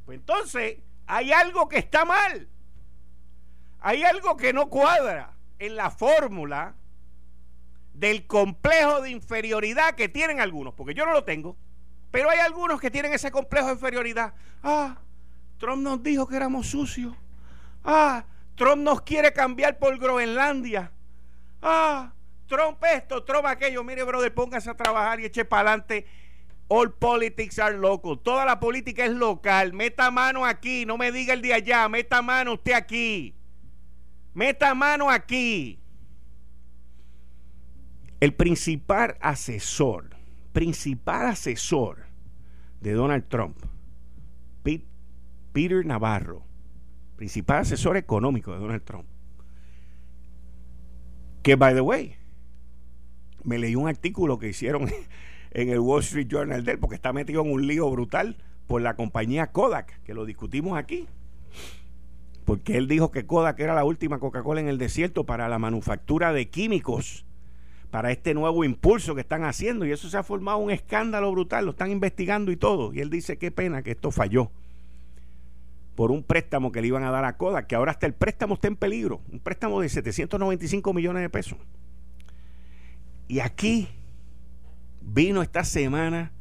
Pues 0.05 0.19
entonces, 0.19 0.79
hay 1.07 1.33
algo 1.33 1.69
que 1.69 1.79
está 1.79 2.05
mal. 2.05 2.49
Hay 3.81 4.03
algo 4.03 4.37
que 4.37 4.53
no 4.53 4.69
cuadra 4.69 5.33
en 5.59 5.77
la 5.77 5.91
fórmula 5.91 6.75
del 7.95 8.27
complejo 8.27 9.01
de 9.01 9.11
inferioridad 9.11 9.95
que 9.95 10.09
tienen 10.09 10.41
algunos, 10.41 10.75
porque 10.75 10.95
yo 10.95 11.07
no 11.07 11.13
lo 11.13 11.25
tengo. 11.25 11.57
Pero 12.11 12.31
hay 12.31 12.39
algunos 12.41 12.81
que 12.81 12.91
tienen 12.91 13.13
ese 13.13 13.31
complejo 13.31 13.69
de 13.69 13.75
inferioridad. 13.75 14.35
Ah, 14.63 14.99
Trump 15.59 15.83
nos 15.83 16.03
dijo 16.03 16.27
que 16.27 16.37
éramos 16.37 16.69
sucios. 16.69 17.15
Ah, 17.85 18.25
Trump 18.57 18.83
nos 18.83 19.03
quiere 19.03 19.33
cambiar 19.33 19.79
por 19.79 19.97
Groenlandia. 19.99 20.93
Ah, 21.63 22.13
Trump 22.51 22.85
esto, 22.85 23.25
Trump 23.25 23.47
aquello. 23.47 23.83
Mire, 23.83 24.05
brother, 24.05 24.35
póngase 24.35 24.69
a 24.69 24.75
trabajar 24.75 25.21
y 25.21 25.25
eche 25.25 25.47
para 25.47 25.71
adelante. 25.71 26.07
All 26.69 26.93
politics 26.93 27.59
are 27.59 27.79
local. 27.79 28.19
Toda 28.19 28.45
la 28.45 28.61
política 28.61 29.07
es 29.07 29.13
local. 29.13 29.73
Meta 29.73 30.11
mano 30.11 30.45
aquí. 30.45 30.85
No 30.85 30.99
me 30.99 31.11
diga 31.11 31.33
el 31.33 31.41
de 31.41 31.55
allá. 31.55 31.89
Meta 31.89 32.21
mano 32.21 32.53
usted 32.53 32.75
aquí. 32.75 33.35
Meta 34.35 34.75
mano 34.75 35.11
aquí. 35.11 35.81
El 38.21 38.35
principal 38.35 39.17
asesor 39.21 40.21
principal 40.53 41.27
asesor 41.27 42.07
de 42.81 42.93
Donald 42.93 43.29
Trump, 43.29 43.57
Peter 45.53 45.85
Navarro, 45.85 46.45
principal 47.17 47.59
asesor 47.59 47.97
económico 47.97 48.53
de 48.53 48.59
Donald 48.59 48.85
Trump, 48.85 49.07
que, 51.43 51.57
by 51.57 51.75
the 51.75 51.81
way, 51.81 52.17
me 53.45 53.59
leí 53.59 53.77
un 53.77 53.89
artículo 53.89 54.39
que 54.39 54.49
hicieron 54.49 54.89
en 55.51 55.69
el 55.69 55.81
Wall 55.81 56.01
Street 56.01 56.29
Journal 56.29 56.65
de 56.65 56.73
él, 56.73 56.79
porque 56.79 56.97
está 56.97 57.13
metido 57.13 57.43
en 57.43 57.53
un 57.53 57.67
lío 57.67 57.91
brutal 57.91 58.37
por 58.67 58.83
la 58.83 58.95
compañía 58.95 59.49
Kodak, 59.49 60.03
que 60.03 60.15
lo 60.15 60.25
discutimos 60.25 60.79
aquí. 60.79 61.07
Porque 62.45 62.77
él 62.77 62.89
dijo 62.89 63.11
que 63.11 63.27
Kodak 63.27 63.59
era 63.61 63.75
la 63.75 63.85
última 63.85 64.19
Coca-Cola 64.19 64.61
en 64.61 64.69
el 64.69 64.79
desierto 64.79 65.25
para 65.25 65.49
la 65.49 65.59
manufactura 65.59 66.33
de 66.33 66.49
químicos 66.49 67.25
para 67.91 68.13
este 68.13 68.35
nuevo 68.35 68.65
impulso 68.65 69.15
que 69.15 69.21
están 69.21 69.45
haciendo 69.45 69.85
y 69.85 69.93
eso 69.93 70.09
se 70.09 70.17
ha 70.17 70.23
formado 70.23 70.59
un 70.59 70.71
escándalo 70.71 71.31
brutal, 71.33 71.65
lo 71.65 71.73
están 71.73 71.91
investigando 71.91 72.53
y 72.53 72.57
todo. 72.57 72.93
Y 72.95 73.01
él 73.01 73.11
dice, 73.11 73.37
qué 73.37 73.51
pena 73.51 73.83
que 73.83 73.91
esto 73.91 74.11
falló 74.11 74.51
por 75.97 76.13
un 76.13 76.23
préstamo 76.23 76.73
que 76.73 76.81
le 76.81 76.87
iban 76.87 77.05
a 77.05 77.11
dar 77.11 77.25
a 77.25 77.37
Kodak, 77.37 77.67
que 77.67 77.75
ahora 77.75 77.91
hasta 77.91 78.07
el 78.07 78.15
préstamo 78.15 78.55
está 78.55 78.69
en 78.69 78.77
peligro, 78.77 79.21
un 79.31 79.41
préstamo 79.41 79.81
de 79.81 79.89
795 79.89 80.95
millones 80.95 81.23
de 81.23 81.29
pesos. 81.29 81.59
Y 83.31 83.39
aquí 83.39 83.87
vino 85.01 85.41
esta 85.41 85.63
semana 85.63 86.33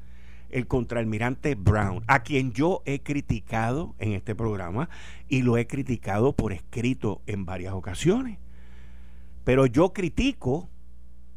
el 0.50 0.66
contraalmirante 0.66 1.54
Brown, 1.54 2.04
a 2.08 2.24
quien 2.24 2.52
yo 2.52 2.82
he 2.84 3.04
criticado 3.04 3.94
en 4.00 4.14
este 4.14 4.34
programa 4.34 4.90
y 5.28 5.44
lo 5.44 5.60
he 5.60 5.68
criticado 5.68 6.34
por 6.34 6.52
escrito 6.52 7.22
en 7.28 7.46
varias 7.46 7.76
ocasiones. 7.76 8.40
Pero 9.44 9.68
yo 9.68 9.94
critico 9.94 10.68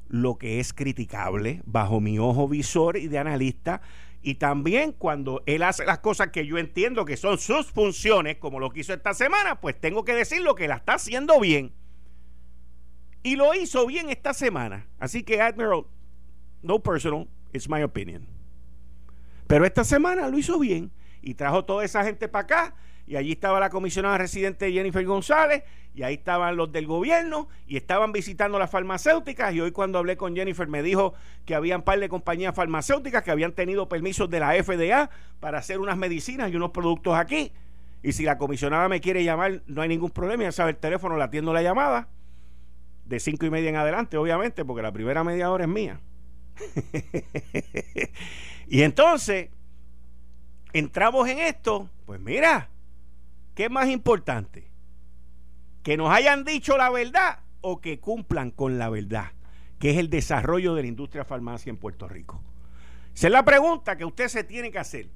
lo 0.08 0.38
que 0.38 0.58
es 0.58 0.72
criticable 0.72 1.60
bajo 1.66 2.00
mi 2.00 2.18
ojo 2.18 2.48
visor 2.48 2.96
y 2.96 3.08
de 3.08 3.18
analista. 3.18 3.82
Y 4.22 4.36
también 4.36 4.92
cuando 4.92 5.42
él 5.44 5.64
hace 5.64 5.84
las 5.84 5.98
cosas 5.98 6.28
que 6.28 6.46
yo 6.46 6.56
entiendo 6.56 7.04
que 7.04 7.18
son 7.18 7.36
sus 7.36 7.70
funciones, 7.70 8.38
como 8.38 8.58
lo 8.58 8.70
que 8.70 8.80
hizo 8.80 8.94
esta 8.94 9.12
semana, 9.12 9.60
pues 9.60 9.78
tengo 9.78 10.02
que 10.02 10.14
decir 10.14 10.40
lo 10.40 10.54
que 10.54 10.66
la 10.66 10.76
está 10.76 10.94
haciendo 10.94 11.38
bien. 11.40 11.74
Y 13.22 13.36
lo 13.36 13.54
hizo 13.54 13.86
bien 13.86 14.10
esta 14.10 14.34
semana. 14.34 14.86
Así 14.98 15.22
que, 15.22 15.40
Admiral, 15.40 15.84
no 16.62 16.82
personal, 16.82 17.28
it's 17.52 17.68
my 17.68 17.82
opinion. 17.82 18.26
Pero 19.46 19.64
esta 19.64 19.84
semana 19.84 20.28
lo 20.28 20.38
hizo 20.38 20.58
bien 20.58 20.90
y 21.20 21.34
trajo 21.34 21.64
toda 21.64 21.84
esa 21.84 22.04
gente 22.04 22.28
para 22.28 22.44
acá 22.44 22.74
y 23.06 23.16
allí 23.16 23.32
estaba 23.32 23.60
la 23.60 23.70
comisionada 23.70 24.18
residente 24.18 24.70
Jennifer 24.72 25.04
González, 25.04 25.64
y 25.94 26.02
ahí 26.02 26.14
estaban 26.14 26.56
los 26.56 26.72
del 26.72 26.86
gobierno, 26.86 27.48
y 27.66 27.76
estaban 27.76 28.12
visitando 28.12 28.58
las 28.58 28.70
farmacéuticas, 28.70 29.52
y 29.54 29.60
hoy 29.60 29.72
cuando 29.72 29.98
hablé 29.98 30.16
con 30.16 30.34
Jennifer 30.34 30.66
me 30.68 30.82
dijo 30.82 31.14
que 31.44 31.54
había 31.54 31.76
un 31.76 31.82
par 31.82 31.98
de 31.98 32.08
compañías 32.08 32.54
farmacéuticas 32.54 33.22
que 33.22 33.30
habían 33.30 33.52
tenido 33.52 33.88
permisos 33.88 34.30
de 34.30 34.40
la 34.40 34.54
FDA 34.54 35.10
para 35.40 35.58
hacer 35.58 35.80
unas 35.80 35.96
medicinas 35.96 36.50
y 36.50 36.56
unos 36.56 36.70
productos 36.70 37.14
aquí. 37.14 37.52
Y 38.02 38.12
si 38.12 38.24
la 38.24 38.38
comisionada 38.38 38.88
me 38.88 39.00
quiere 39.00 39.22
llamar, 39.22 39.62
no 39.66 39.82
hay 39.82 39.88
ningún 39.88 40.10
problema, 40.10 40.44
ya 40.44 40.52
sabe 40.52 40.70
el 40.70 40.76
teléfono, 40.76 41.16
le 41.16 41.24
atiendo 41.24 41.52
la 41.52 41.62
llamada, 41.62 42.08
de 43.04 43.20
cinco 43.20 43.46
y 43.46 43.50
media 43.50 43.68
en 43.68 43.76
adelante, 43.76 44.16
obviamente, 44.16 44.64
porque 44.64 44.82
la 44.82 44.92
primera 44.92 45.24
media 45.24 45.50
hora 45.50 45.64
es 45.64 45.70
mía. 45.70 46.00
y 48.68 48.82
entonces, 48.82 49.50
entramos 50.72 51.28
en 51.28 51.38
esto, 51.38 51.88
pues 52.06 52.20
mira, 52.20 52.68
¿Qué 53.54 53.64
es 53.64 53.70
más 53.70 53.88
importante? 53.88 54.70
¿Que 55.82 55.96
nos 55.96 56.10
hayan 56.10 56.44
dicho 56.44 56.76
la 56.76 56.90
verdad 56.90 57.40
o 57.60 57.80
que 57.80 58.00
cumplan 58.00 58.50
con 58.50 58.78
la 58.78 58.88
verdad? 58.88 59.32
Que 59.78 59.90
es 59.90 59.98
el 59.98 60.08
desarrollo 60.08 60.74
de 60.74 60.82
la 60.82 60.88
industria 60.88 61.24
farmacia 61.24 61.70
en 61.70 61.76
Puerto 61.76 62.08
Rico. 62.08 62.40
Esa 63.14 63.26
es 63.26 63.32
la 63.32 63.44
pregunta 63.44 63.96
que 63.96 64.06
usted 64.06 64.28
se 64.28 64.44
tiene 64.44 64.70
que 64.70 64.78
hacer. 64.78 65.10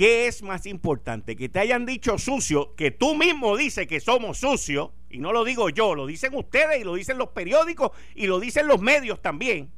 ¿Qué 0.00 0.28
es 0.28 0.42
más 0.42 0.64
importante? 0.64 1.36
Que 1.36 1.50
te 1.50 1.58
hayan 1.58 1.84
dicho 1.84 2.16
sucio, 2.16 2.74
que 2.74 2.90
tú 2.90 3.14
mismo 3.14 3.54
dices 3.54 3.86
que 3.86 4.00
somos 4.00 4.38
sucios, 4.38 4.92
y 5.10 5.18
no 5.18 5.30
lo 5.30 5.44
digo 5.44 5.68
yo, 5.68 5.94
lo 5.94 6.06
dicen 6.06 6.34
ustedes 6.34 6.80
y 6.80 6.84
lo 6.84 6.94
dicen 6.94 7.18
los 7.18 7.28
periódicos 7.28 7.90
y 8.14 8.26
lo 8.26 8.40
dicen 8.40 8.66
los 8.66 8.80
medios 8.80 9.20
también, 9.20 9.70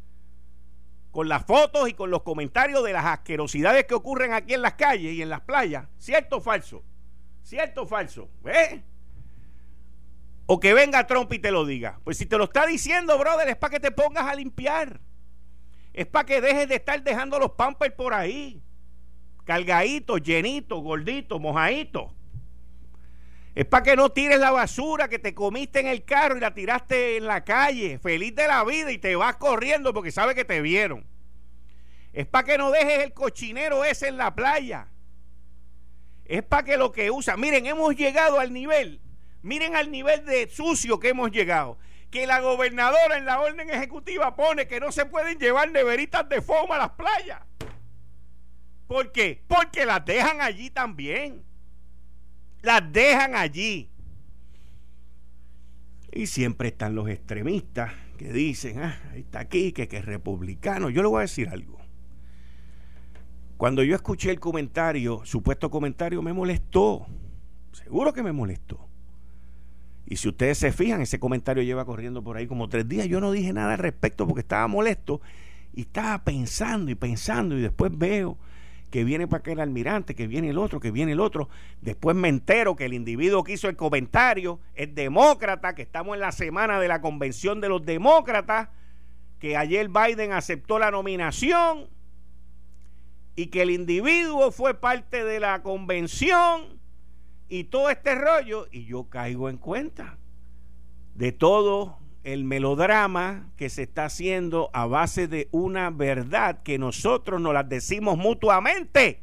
con 1.11 1.29
las 1.29 1.45
fotos 1.45 1.89
y 1.89 1.95
con 1.95 2.13
los 2.13 2.23
comentarios 2.23 2.85
de 2.85 2.93
las 2.93 3.05
asquerosidades 3.05 3.85
que 3.87 3.95
ocurren 3.95 4.33
aquí 4.33 4.55
en 4.55 4.63
las 4.63 4.75
calles 4.75 5.13
y 5.13 5.23
en 5.23 5.29
las 5.29 5.41
playas. 5.41 5.89
¿Cierto 5.99 6.37
o 6.37 6.41
falso? 6.41 6.85
¿Cierto 7.43 7.83
o 7.83 7.87
falso? 7.89 8.31
¿Eh? 8.45 8.81
O 10.47 10.61
que 10.61 10.73
venga 10.73 11.05
Trump 11.09 11.33
y 11.33 11.41
te 11.41 11.51
lo 11.51 11.67
diga. 11.67 11.99
Pues 12.05 12.17
si 12.17 12.27
te 12.27 12.39
lo 12.39 12.45
está 12.45 12.65
diciendo, 12.65 13.19
brother, 13.19 13.49
es 13.49 13.57
para 13.57 13.73
que 13.73 13.81
te 13.81 13.91
pongas 13.91 14.29
a 14.29 14.37
limpiar. 14.37 15.01
Es 15.93 16.07
para 16.07 16.27
que 16.27 16.41
dejes 16.41 16.69
de 16.69 16.77
estar 16.77 17.03
dejando 17.03 17.41
los 17.41 17.51
pampers 17.51 17.97
por 17.97 18.15
ahí. 18.15 18.63
Cargaditos, 19.45 20.23
llenitos, 20.23 20.83
gorditos, 20.83 21.41
mojaditos. 21.41 22.13
Es 23.55 23.67
para 23.67 23.83
que 23.83 23.97
no 23.97 24.11
tires 24.11 24.39
la 24.39 24.51
basura 24.51 25.09
que 25.09 25.19
te 25.19 25.35
comiste 25.35 25.81
en 25.81 25.87
el 25.87 26.05
carro 26.05 26.37
y 26.37 26.41
la 26.41 26.55
tiraste 26.55 27.19
en 27.19 27.27
la 27.27 27.45
calle, 27.45 27.99
feliz 27.99 28.35
de 28.35 28.47
la 28.47 28.65
vida 28.65 28.91
y 28.93 28.99
te 28.99 29.15
vas 29.15 29.37
corriendo 29.37 29.93
porque 29.93 30.11
sabes 30.11 30.35
que 30.35 30.45
te 30.45 30.61
vieron. 30.63 31.07
Es 32.13 32.27
para 32.27 32.45
que 32.45 32.59
no 32.59 32.71
dejes 32.71 33.05
el 33.05 33.13
cochinero 33.13 33.85
ese 33.85 34.09
en 34.09 34.17
la 34.17 34.35
playa 34.35 34.89
es 36.25 36.43
para 36.43 36.63
que 36.63 36.77
lo 36.77 36.93
que 36.93 37.11
usa, 37.11 37.37
miren, 37.37 37.67
hemos 37.67 37.95
llegado 37.95 38.41
al 38.41 38.53
nivel, 38.53 39.01
miren 39.43 39.77
al 39.77 39.91
nivel 39.91 40.25
de 40.25 40.49
sucio 40.49 40.99
que 40.99 41.11
hemos 41.11 41.31
llegado, 41.31 41.79
que 42.11 42.27
la 42.27 42.41
gobernadora 42.41 43.19
en 43.19 43.27
la 43.27 43.41
orden 43.41 43.69
ejecutiva 43.69 44.35
pone 44.35 44.67
que 44.67 44.81
no 44.81 44.93
se 44.93 45.05
pueden 45.05 45.39
llevar 45.39 45.71
neveritas 45.71 46.29
de 46.29 46.41
foam 46.41 46.71
a 46.73 46.79
las 46.79 46.91
playas. 46.91 47.41
¿Por 48.93 49.11
qué? 49.11 49.43
Porque 49.49 49.87
las 49.87 50.05
dejan 50.05 50.43
allí 50.43 50.69
también. 50.69 51.43
Las 52.61 52.93
dejan 52.93 53.35
allí. 53.35 53.89
Y 56.13 56.27
siempre 56.27 56.69
están 56.69 56.95
los 56.95 57.09
extremistas 57.09 57.91
que 58.19 58.31
dicen, 58.35 58.81
ah, 58.81 59.01
está 59.15 59.41
aquí, 59.41 59.73
que, 59.73 59.89
que 59.89 59.97
es 59.97 60.05
republicano. 60.05 60.91
Yo 60.91 61.01
le 61.01 61.09
voy 61.09 61.21
a 61.21 61.23
decir 61.23 61.49
algo. 61.49 61.79
Cuando 63.57 63.83
yo 63.83 63.95
escuché 63.95 64.31
el 64.31 64.41
comentario, 64.41 65.23
supuesto 65.25 65.71
comentario, 65.71 66.21
me 66.21 66.35
molestó. 66.35 67.07
Seguro 67.73 68.13
que 68.13 68.23
me 68.23 68.33
molestó. 68.33 68.91
Y 70.05 70.17
si 70.17 70.29
ustedes 70.29 70.59
se 70.59 70.71
fijan, 70.71 71.01
ese 71.01 71.19
comentario 71.19 71.63
lleva 71.63 71.87
corriendo 71.87 72.23
por 72.23 72.37
ahí 72.37 72.47
como 72.47 72.69
tres 72.69 72.87
días. 72.87 73.07
Yo 73.07 73.23
no 73.23 73.33
dije 73.33 73.55
nada 73.55 73.73
al 73.73 73.79
respecto 73.79 74.27
porque 74.27 74.43
estaba 74.43 74.69
molesto 74.69 75.23
y 75.73 75.83
estaba 75.83 76.23
pensando 76.25 76.91
y 76.91 76.95
pensando 76.95 77.57
y 77.57 77.63
después 77.63 77.91
veo 77.97 78.37
que 78.93 79.05
viene 79.05 79.27
para 79.27 79.41
aquel 79.41 79.59
almirante, 79.59 80.15
que 80.15 80.27
viene 80.27 80.51
el 80.51 80.59
otro, 80.59 80.79
que 80.79 80.91
viene 80.91 81.13
el 81.13 81.21
otro. 81.21 81.49
Después 81.81 82.15
me 82.15 82.29
entero 82.29 82.77
que 82.77 82.85
el 82.85 82.93
individuo 82.93 83.43
que 83.43 83.55
hizo 83.55 83.71
el 83.71 83.75
comentario 83.75 84.61
es 84.75 84.95
demócrata, 84.95 85.75
que 85.75 85.81
estamos 85.81 86.15
en 86.15 86.21
la 86.21 86.31
semana 86.31 86.79
de 86.79 86.89
la 86.89 87.01
convención 87.01 87.63
de 87.63 87.71
los 87.71 87.87
demócratas, 87.87 88.69
que 89.39 89.57
ayer 89.57 89.89
Biden 89.89 90.35
aceptó 90.35 90.79
la 90.79 90.91
nominación 90.91 91.89
y 93.35 93.47
que 93.47 93.63
el 93.63 93.71
individuo 93.71 94.53
fue 94.53 94.75
parte 94.75 95.25
de 95.25 95.41
la 95.41 95.63
convención 95.63 96.79
y 97.49 97.65
todo 97.65 97.89
este 97.89 98.15
rollo, 98.15 98.69
y 98.71 98.85
yo 98.85 99.09
caigo 99.09 99.49
en 99.49 99.57
cuenta 99.57 100.19
de 101.15 101.33
todo 101.33 102.02
el 102.25 102.45
melodrama 102.45 103.51
que 103.57 103.69
se 103.69 103.83
está 103.83 104.05
haciendo 104.05 104.71
a 104.73 104.87
base 104.87 105.27
de 105.27 105.49
una 105.51 105.91
verdad 105.91 106.63
que 106.63 106.79
nosotros 106.79 107.41
nos 107.41 107.53
la 107.53 107.65
decimos 107.65 108.17
mutuamente. 108.17 109.23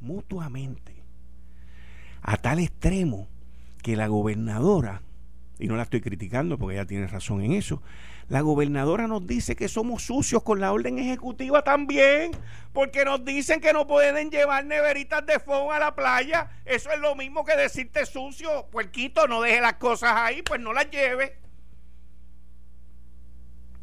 Mutuamente. 0.00 0.94
A 2.22 2.36
tal 2.36 2.58
extremo 2.58 3.28
que 3.82 3.96
la 3.96 4.08
gobernadora, 4.08 5.02
y 5.58 5.68
no 5.68 5.76
la 5.76 5.84
estoy 5.84 6.00
criticando 6.00 6.58
porque 6.58 6.76
ella 6.76 6.86
tiene 6.86 7.06
razón 7.06 7.42
en 7.42 7.52
eso, 7.52 7.82
la 8.28 8.40
gobernadora 8.40 9.06
nos 9.06 9.26
dice 9.26 9.54
que 9.54 9.68
somos 9.68 10.04
sucios 10.04 10.42
con 10.42 10.58
la 10.58 10.72
orden 10.72 10.98
ejecutiva 10.98 11.62
también, 11.62 12.32
porque 12.72 13.04
nos 13.04 13.22
dicen 13.24 13.60
que 13.60 13.74
no 13.74 13.86
pueden 13.86 14.30
llevar 14.30 14.64
neveritas 14.64 15.24
de 15.26 15.38
fondo 15.38 15.72
a 15.72 15.78
la 15.78 15.94
playa. 15.94 16.48
Eso 16.64 16.90
es 16.90 16.98
lo 17.00 17.14
mismo 17.14 17.44
que 17.44 17.54
decirte 17.54 18.06
sucio, 18.06 18.66
puerquito, 18.72 19.28
no 19.28 19.42
deje 19.42 19.60
las 19.60 19.74
cosas 19.74 20.12
ahí, 20.14 20.40
pues 20.40 20.58
no 20.60 20.72
las 20.72 20.90
lleve. 20.90 21.43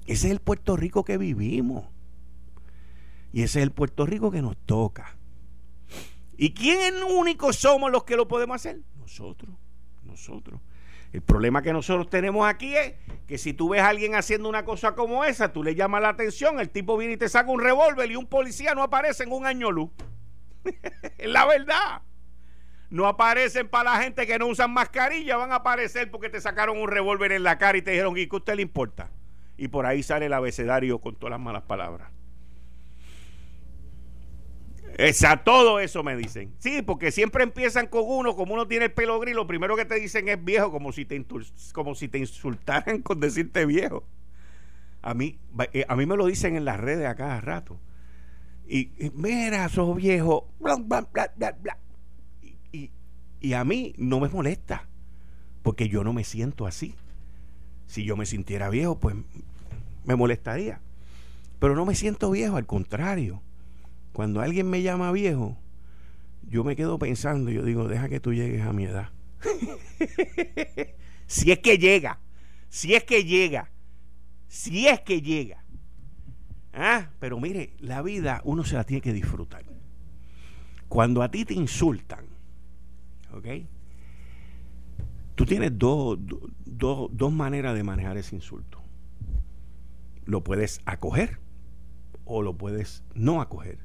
Ese 0.06 0.28
es 0.28 0.32
el 0.32 0.40
Puerto 0.40 0.76
Rico 0.76 1.04
que 1.04 1.18
vivimos. 1.18 1.86
Y 3.34 3.44
ese 3.44 3.60
es 3.60 3.64
el 3.64 3.72
Puerto 3.72 4.06
Rico 4.06 4.32
que 4.32 4.42
nos 4.42 4.58
toca. 4.58 5.16
¿Y 6.38 6.54
quién 6.54 7.04
único 7.04 7.54
somos 7.54 7.92
los 7.92 8.04
que 8.04 8.16
lo 8.16 8.28
podemos 8.28 8.56
hacer? 8.56 8.80
Nosotros, 8.98 9.56
nosotros. 10.04 10.60
El 11.14 11.22
problema 11.22 11.62
que 11.62 11.74
nosotros 11.74 12.10
tenemos 12.10 12.48
aquí 12.48 12.76
es 12.76 12.94
que 13.28 13.38
si 13.38 13.54
tú 13.54 13.70
ves 13.70 13.82
a 13.82 13.90
alguien 13.90 14.16
haciendo 14.16 14.48
una 14.48 14.64
cosa 14.64 14.96
como 14.96 15.26
esa, 15.26 15.52
tú 15.52 15.64
le 15.64 15.76
llamas 15.76 16.02
la 16.02 16.10
atención, 16.10 16.60
el 16.60 16.70
tipo 16.70 16.98
viene 16.98 17.14
y 17.16 17.18
te 17.18 17.30
saca 17.30 17.52
un 17.52 17.60
revólver 17.60 18.10
y 18.10 18.16
un 18.16 18.28
policía 18.28 18.74
no 18.74 18.82
aparece 18.82 19.24
en 19.24 19.32
un 19.32 19.46
año 19.46 19.72
luz. 19.72 19.90
es 21.18 21.30
la 21.30 21.46
verdad. 21.46 22.02
No 22.90 23.08
aparecen 23.08 23.70
para 23.70 23.92
la 23.92 24.04
gente 24.04 24.26
que 24.26 24.40
no 24.40 24.48
usan 24.48 24.72
mascarilla, 24.72 25.38
van 25.38 25.52
a 25.52 25.56
aparecer 25.56 26.12
porque 26.12 26.30
te 26.30 26.42
sacaron 26.42 26.78
un 26.78 26.90
revólver 26.90 27.32
en 27.34 27.44
la 27.44 27.58
cara 27.58 27.78
y 27.78 27.82
te 27.82 27.92
dijeron, 27.92 28.18
¿y 28.18 28.28
qué 28.28 28.36
a 28.36 28.38
usted 28.38 28.56
le 28.56 28.62
importa? 28.62 29.12
Y 29.62 29.68
por 29.68 29.86
ahí 29.86 30.02
sale 30.02 30.26
el 30.26 30.34
abecedario 30.34 30.98
con 30.98 31.14
todas 31.14 31.30
las 31.30 31.40
malas 31.40 31.62
palabras. 31.62 32.10
Esa, 34.98 35.38
todo 35.44 35.80
eso 35.80 36.02
me 36.02 36.18
dicen. 36.18 36.52
Sí, 36.58 36.82
porque 36.82 37.12
siempre 37.12 37.44
empiezan 37.44 37.86
con 37.86 38.02
uno, 38.08 38.36
como 38.36 38.56
uno 38.56 38.68
tiene 38.68 38.86
el 38.86 38.92
pelo 38.92 39.20
gris, 39.20 39.36
lo 39.36 39.46
primero 39.46 39.76
que 39.76 39.86
te 39.86 40.00
dicen 40.00 40.30
es 40.30 40.44
viejo, 40.44 40.72
como 40.72 40.92
si 40.92 41.06
te, 41.06 41.24
como 41.74 41.94
si 41.94 42.08
te 42.08 42.18
insultaran 42.18 43.02
con 43.04 43.20
decirte 43.20 43.68
viejo. 43.68 44.04
A 45.04 45.14
mí, 45.14 45.38
eh, 45.74 45.86
a 45.88 45.96
mí 45.96 46.08
me 46.08 46.18
lo 46.18 46.26
dicen 46.26 46.56
en 46.56 46.66
las 46.66 46.80
redes 46.80 47.06
a 47.06 47.14
cada 47.14 47.40
rato. 47.40 47.80
Y, 48.68 48.90
mira, 49.14 49.70
sos 49.70 49.96
viejo, 49.96 50.48
bla, 50.60 50.76
bla, 50.76 51.08
bla, 51.36 51.52
bla, 51.52 51.78
Y, 52.72 52.90
y 53.40 53.54
a 53.54 53.64
mí 53.64 53.94
no 54.00 54.20
me 54.20 54.28
molesta, 54.28 54.88
porque 55.62 55.88
yo 55.88 56.04
no 56.04 56.14
me 56.14 56.24
siento 56.24 56.66
así. 56.66 56.96
Si 57.86 58.06
yo 58.06 58.16
me 58.16 58.26
sintiera 58.26 58.70
viejo, 58.70 58.98
pues 58.98 59.16
me 60.04 60.16
molestaría. 60.16 60.80
Pero 61.60 61.76
no 61.76 61.86
me 61.86 61.96
siento 61.96 62.32
viejo, 62.32 62.58
al 62.58 62.66
contrario 62.66 63.42
cuando 64.14 64.42
alguien 64.42 64.70
me 64.70 64.82
llama 64.82 65.12
viejo, 65.12 65.58
yo 66.48 66.64
me 66.64 66.76
quedo 66.76 67.00
pensando, 67.00 67.50
yo 67.50 67.64
digo, 67.64 67.88
deja 67.88 68.10
que 68.10 68.20
tú 68.20 68.34
llegues 68.34 68.62
a 68.64 68.74
mi 68.74 68.86
edad. 68.86 69.10
si 71.28 71.52
es 71.52 71.60
que 71.60 71.78
llega, 71.78 72.20
si 72.70 72.94
es 72.94 73.04
que 73.04 73.24
llega, 73.24 73.70
si 74.48 74.88
es 74.88 75.00
que 75.02 75.22
llega. 75.22 75.64
Ah, 76.74 77.10
pero 77.20 77.40
mire, 77.40 77.74
la 77.80 78.02
vida 78.02 78.42
uno 78.44 78.64
se 78.64 78.76
la 78.76 78.84
tiene 78.84 79.02
que 79.02 79.14
disfrutar. 79.14 79.64
Cuando 80.88 81.22
a 81.22 81.32
ti 81.32 81.46
te 81.46 81.54
insultan, 81.54 82.26
¿ok? 83.34 83.48
Tú 85.36 85.46
tienes 85.46 85.78
dos, 85.78 86.20
dos 86.66 87.32
maneras 87.32 87.76
de 87.76 87.84
manejar 87.84 88.18
ese 88.18 88.36
insulto. 88.36 88.81
Lo 90.26 90.44
puedes 90.44 90.82
acoger 90.86 91.40
o 92.26 92.42
lo 92.42 92.56
puedes 92.56 93.04
no 93.14 93.42
acoger. 93.42 93.80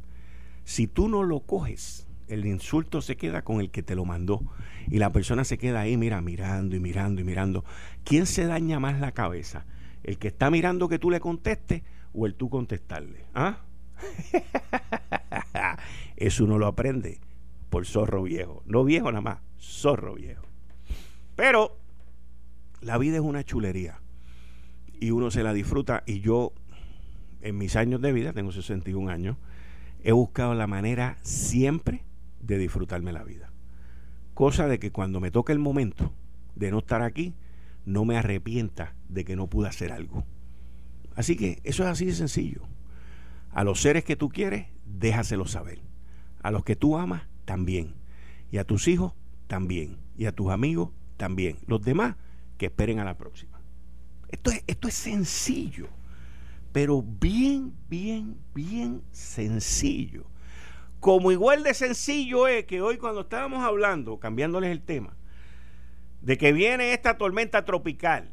Si 0.65 0.87
tú 0.87 1.09
no 1.09 1.23
lo 1.23 1.41
coges, 1.41 2.07
el 2.29 2.47
insulto 2.47 3.01
se 3.01 3.17
queda 3.17 3.43
con 3.43 3.61
el 3.61 3.71
que 3.71 3.83
te 3.83 3.95
lo 3.95 4.05
mandó 4.05 4.43
y 4.89 4.99
la 4.99 5.13
persona 5.13 5.45
se 5.45 5.59
queda 5.59 5.81
ahí, 5.81 5.97
mira, 5.97 6.21
mirando 6.21 6.77
y 6.77 6.81
mirando 6.81 7.21
y 7.21 7.25
mirando. 7.25 7.65
¿Quién 8.05 8.27
se 8.27 8.47
daña 8.47 8.81
más 8.81 9.01
la 9.01 9.13
cabeza? 9.13 9.65
¿El 10.03 10.19
que 10.19 10.29
está 10.29 10.51
mirando 10.51 10.89
que 10.89 10.99
tú 10.99 11.11
le 11.11 11.21
contestes 11.21 11.83
o 12.13 12.27
el 12.27 12.35
tú 12.35 12.49
contestarle? 12.49 13.25
¿Ah? 13.35 13.61
Eso 16.17 16.45
uno 16.45 16.59
lo 16.59 16.67
aprende 16.67 17.21
por 17.71 17.87
zorro 17.87 18.23
viejo. 18.23 18.63
No 18.67 18.85
viejo 18.85 19.11
nada 19.11 19.23
más, 19.23 19.39
zorro 19.59 20.15
viejo. 20.15 20.45
Pero 21.35 21.77
la 22.81 22.99
vida 22.99 23.17
es 23.17 23.23
una 23.23 23.45
chulería 23.45 24.01
y 25.01 25.11
uno 25.11 25.31
se 25.31 25.43
la 25.43 25.53
disfruta 25.53 26.03
y 26.07 26.21
yo 26.21 26.53
en 27.41 27.59
mis 27.59 27.77
años 27.77 28.01
de 28.01 28.13
vida, 28.13 28.33
tengo 28.33 28.53
61 28.53 29.11
años, 29.11 29.37
he 30.03 30.13
buscado 30.13 30.55
la 30.55 30.67
manera 30.67 31.17
siempre 31.23 32.05
de 32.41 32.59
disfrutarme 32.59 33.13
la 33.13 33.25
vida. 33.25 33.53
Cosa 34.35 34.67
de 34.67 34.79
que 34.79 34.93
cuando 34.93 35.21
me 35.21 35.31
toque 35.31 35.53
el 35.53 35.59
momento 35.59 36.13
de 36.55 36.71
no 36.71 36.79
estar 36.79 37.03
aquí, 37.03 37.35
no 37.85 38.05
me 38.05 38.17
arrepienta 38.17 38.95
de 39.09 39.25
que 39.25 39.37
no 39.37 39.47
pude 39.47 39.69
hacer 39.69 39.93
algo. 39.93 40.25
Así 41.15 41.37
que 41.37 41.61
eso 41.65 41.85
es 41.85 41.89
así 41.89 42.05
de 42.05 42.15
sencillo. 42.15 42.63
A 43.51 43.65
los 43.65 43.81
seres 43.81 44.05
que 44.05 44.17
tú 44.17 44.29
quieres, 44.29 44.67
déjaselo 44.85 45.47
saber. 45.47 45.81
A 46.43 46.51
los 46.51 46.65
que 46.65 46.77
tú 46.77 46.99
amas, 46.99 47.23
también. 47.45 47.95
Y 48.51 48.59
a 48.59 48.65
tus 48.65 48.89
hijos, 48.89 49.15
también. 49.47 49.97
Y 50.17 50.27
a 50.27 50.33
tus 50.33 50.51
amigos, 50.51 50.91
también. 51.17 51.57
Los 51.67 51.83
demás, 51.83 52.17
que 52.59 52.67
esperen 52.67 52.99
a 52.99 53.05
la 53.05 53.17
próxima. 53.17 53.56
Esto 54.29 54.51
es, 54.51 54.63
esto 54.67 54.89
es 54.89 54.95
sencillo 54.95 55.89
pero 56.77 57.03
bien, 57.03 57.73
bien, 57.89 58.37
bien 58.55 59.01
sencillo. 59.11 60.27
Como 61.01 61.33
igual 61.33 61.63
de 61.63 61.73
sencillo 61.73 62.47
es 62.49 62.67
que 62.67 62.83
hoy 62.83 62.99
cuando 62.99 63.23
estábamos 63.23 63.65
hablando, 63.65 64.21
cambiándoles 64.21 64.71
el 64.71 64.83
tema, 64.83 65.17
de 66.21 66.37
que 66.37 66.53
viene 66.53 66.93
esta 66.93 67.17
tormenta 67.17 67.65
tropical, 67.65 68.29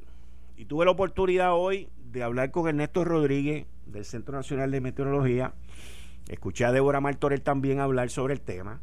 y 0.58 0.65
tuve 0.65 0.84
la 0.84 0.91
oportunidad 0.91 1.53
hoy 1.53 1.88
de 2.12 2.21
hablar 2.21 2.51
con 2.51 2.67
Ernesto 2.67 3.06
Rodríguez 3.06 3.65
del 3.86 4.03
Centro 4.03 4.36
Nacional 4.36 4.71
de 4.71 4.82
Meteorología, 4.82 5.53
escuché 6.27 6.65
a 6.65 6.73
Débora 6.73 6.99
Martorell 6.99 7.41
también 7.41 7.79
hablar 7.79 8.10
sobre 8.10 8.34
el 8.34 8.41
tema, 8.41 8.82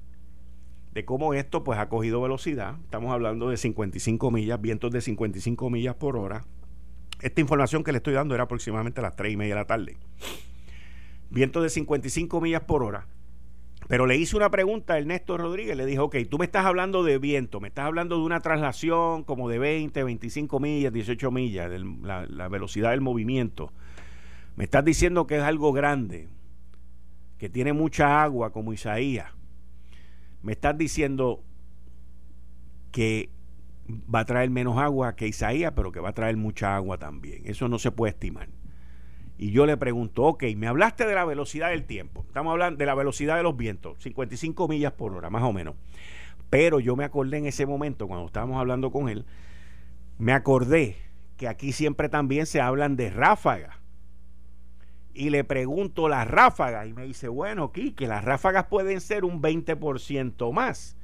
de 0.94 1.04
cómo 1.04 1.34
esto 1.34 1.64
pues 1.64 1.78
ha 1.78 1.90
cogido 1.90 2.22
velocidad, 2.22 2.76
estamos 2.84 3.12
hablando 3.12 3.50
de 3.50 3.58
55 3.58 4.30
millas, 4.30 4.58
vientos 4.58 4.90
de 4.90 5.02
55 5.02 5.68
millas 5.68 5.96
por 5.96 6.16
hora, 6.16 6.46
esta 7.20 7.40
información 7.40 7.84
que 7.84 7.92
le 7.92 7.98
estoy 7.98 8.14
dando 8.14 8.34
era 8.34 8.44
aproximadamente 8.44 9.00
a 9.00 9.02
las 9.02 9.16
3 9.16 9.32
y 9.32 9.36
media 9.36 9.54
de 9.54 9.60
la 9.60 9.66
tarde. 9.66 9.96
Viento 11.30 11.62
de 11.62 11.70
55 11.70 12.40
millas 12.40 12.62
por 12.62 12.82
hora. 12.82 13.06
Pero 13.88 14.06
le 14.06 14.16
hice 14.16 14.36
una 14.36 14.50
pregunta 14.50 14.94
a 14.94 14.98
Ernesto 14.98 15.36
Rodríguez. 15.36 15.76
Le 15.76 15.86
dijo, 15.86 16.04
ok, 16.04 16.16
tú 16.28 16.38
me 16.38 16.44
estás 16.44 16.64
hablando 16.64 17.02
de 17.02 17.18
viento, 17.18 17.60
me 17.60 17.68
estás 17.68 17.86
hablando 17.86 18.16
de 18.16 18.22
una 18.22 18.40
traslación 18.40 19.24
como 19.24 19.48
de 19.48 19.58
20, 19.58 20.04
25 20.04 20.60
millas, 20.60 20.92
18 20.92 21.30
millas, 21.30 21.70
la, 22.02 22.26
la 22.26 22.48
velocidad 22.48 22.90
del 22.90 23.00
movimiento. 23.00 23.72
Me 24.56 24.64
estás 24.64 24.84
diciendo 24.84 25.26
que 25.26 25.38
es 25.38 25.42
algo 25.42 25.72
grande, 25.72 26.28
que 27.38 27.48
tiene 27.48 27.72
mucha 27.72 28.22
agua 28.22 28.52
como 28.52 28.72
Isaías. 28.72 29.32
Me 30.42 30.52
estás 30.52 30.76
diciendo 30.78 31.42
que 32.92 33.30
va 34.12 34.20
a 34.20 34.24
traer 34.24 34.50
menos 34.50 34.78
agua 34.78 35.16
que 35.16 35.26
Isaías, 35.26 35.72
pero 35.74 35.92
que 35.92 36.00
va 36.00 36.10
a 36.10 36.14
traer 36.14 36.36
mucha 36.36 36.76
agua 36.76 36.98
también. 36.98 37.42
Eso 37.44 37.68
no 37.68 37.78
se 37.78 37.90
puede 37.90 38.12
estimar. 38.12 38.48
Y 39.38 39.52
yo 39.52 39.64
le 39.64 39.76
pregunto, 39.78 40.24
ok, 40.24 40.44
me 40.56 40.66
hablaste 40.66 41.06
de 41.06 41.14
la 41.14 41.24
velocidad 41.24 41.70
del 41.70 41.84
tiempo. 41.84 42.24
Estamos 42.26 42.50
hablando 42.50 42.76
de 42.76 42.86
la 42.86 42.94
velocidad 42.94 43.36
de 43.36 43.42
los 43.42 43.56
vientos, 43.56 43.96
55 44.02 44.68
millas 44.68 44.92
por 44.92 45.14
hora, 45.14 45.30
más 45.30 45.42
o 45.44 45.52
menos. 45.52 45.76
Pero 46.50 46.78
yo 46.78 46.94
me 46.94 47.04
acordé 47.04 47.38
en 47.38 47.46
ese 47.46 47.64
momento, 47.64 48.06
cuando 48.06 48.26
estábamos 48.26 48.60
hablando 48.60 48.90
con 48.90 49.08
él, 49.08 49.24
me 50.18 50.32
acordé 50.32 50.96
que 51.38 51.48
aquí 51.48 51.72
siempre 51.72 52.10
también 52.10 52.44
se 52.44 52.60
hablan 52.60 52.96
de 52.96 53.08
ráfagas. 53.08 53.76
Y 55.14 55.30
le 55.30 55.42
pregunto 55.42 56.08
las 56.08 56.28
ráfagas 56.28 56.86
y 56.86 56.92
me 56.92 57.04
dice, 57.06 57.28
bueno, 57.28 57.72
que 57.72 58.06
las 58.06 58.22
ráfagas 58.22 58.66
pueden 58.66 59.00
ser 59.00 59.24
un 59.24 59.40
20% 59.40 60.52
más. 60.52 60.98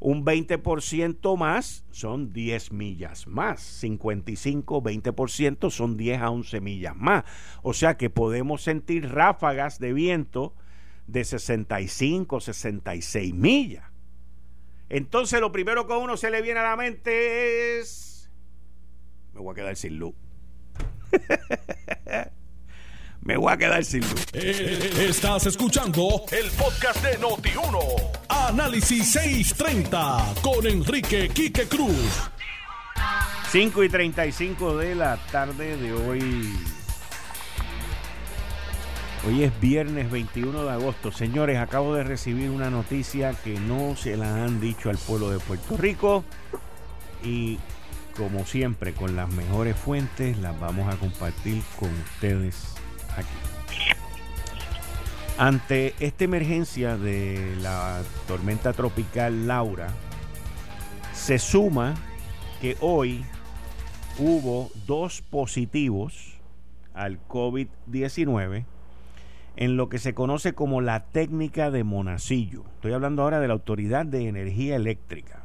Un 0.00 0.24
20% 0.24 1.36
más 1.36 1.84
son 1.90 2.32
10 2.32 2.72
millas 2.72 3.26
más. 3.26 3.60
55, 3.60 4.82
20% 4.82 5.70
son 5.70 5.96
10 5.96 6.20
a 6.20 6.30
11 6.30 6.60
millas 6.60 6.96
más. 6.96 7.24
O 7.62 7.72
sea 7.72 7.96
que 7.96 8.10
podemos 8.10 8.62
sentir 8.62 9.08
ráfagas 9.10 9.78
de 9.78 9.92
viento 9.92 10.54
de 11.06 11.24
65, 11.24 12.40
66 12.40 13.34
millas. 13.34 13.84
Entonces 14.88 15.40
lo 15.40 15.52
primero 15.52 15.86
que 15.86 15.94
a 15.94 15.98
uno 15.98 16.16
se 16.16 16.30
le 16.30 16.42
viene 16.42 16.60
a 16.60 16.64
la 16.64 16.76
mente 16.76 17.78
es, 17.78 18.30
me 19.34 19.40
voy 19.40 19.52
a 19.52 19.54
quedar 19.54 19.76
sin 19.76 19.98
luz. 19.98 20.14
me 23.22 23.36
voy 23.36 23.52
a 23.52 23.56
quedar 23.56 23.84
sin 23.84 24.00
luz. 24.00 24.26
Eh, 24.32 25.06
estás 25.08 25.46
escuchando 25.46 26.24
el 26.30 26.50
podcast 26.52 27.02
de 27.02 27.18
Noti1. 27.18 28.10
Análisis 28.28 29.12
630 29.12 30.34
con 30.42 30.66
Enrique 30.66 31.28
Quique 31.28 31.66
Cruz. 31.66 32.30
5 33.50 33.84
y 33.84 33.88
35 33.88 34.76
de 34.76 34.94
la 34.94 35.16
tarde 35.30 35.76
de 35.76 35.92
hoy. 35.92 36.54
Hoy 39.26 39.42
es 39.42 39.60
viernes 39.60 40.10
21 40.10 40.64
de 40.64 40.70
agosto. 40.70 41.10
Señores, 41.10 41.58
acabo 41.58 41.94
de 41.94 42.04
recibir 42.04 42.50
una 42.50 42.70
noticia 42.70 43.32
que 43.32 43.58
no 43.58 43.96
se 43.96 44.16
la 44.16 44.44
han 44.44 44.60
dicho 44.60 44.90
al 44.90 44.98
pueblo 44.98 45.30
de 45.30 45.38
Puerto 45.40 45.76
Rico. 45.76 46.24
Y 47.22 47.58
como 48.16 48.46
siempre, 48.46 48.92
con 48.94 49.16
las 49.16 49.28
mejores 49.30 49.76
fuentes, 49.76 50.38
las 50.38 50.58
vamos 50.58 50.92
a 50.92 50.96
compartir 50.96 51.62
con 51.78 51.90
ustedes 51.90 52.77
aquí. 53.18 53.28
Ante 55.38 55.94
esta 56.00 56.24
emergencia 56.24 56.96
de 56.96 57.56
la 57.60 58.02
tormenta 58.26 58.72
tropical 58.72 59.46
Laura, 59.46 59.88
se 61.12 61.38
suma 61.38 61.94
que 62.60 62.76
hoy 62.80 63.24
hubo 64.18 64.70
dos 64.86 65.22
positivos 65.22 66.38
al 66.92 67.20
COVID-19 67.28 68.64
en 69.56 69.76
lo 69.76 69.88
que 69.88 69.98
se 69.98 70.14
conoce 70.14 70.54
como 70.54 70.80
la 70.80 71.04
técnica 71.04 71.70
de 71.70 71.84
Monacillo. 71.84 72.64
Estoy 72.74 72.92
hablando 72.92 73.22
ahora 73.22 73.40
de 73.40 73.48
la 73.48 73.54
Autoridad 73.54 74.06
de 74.06 74.28
Energía 74.28 74.76
Eléctrica, 74.76 75.42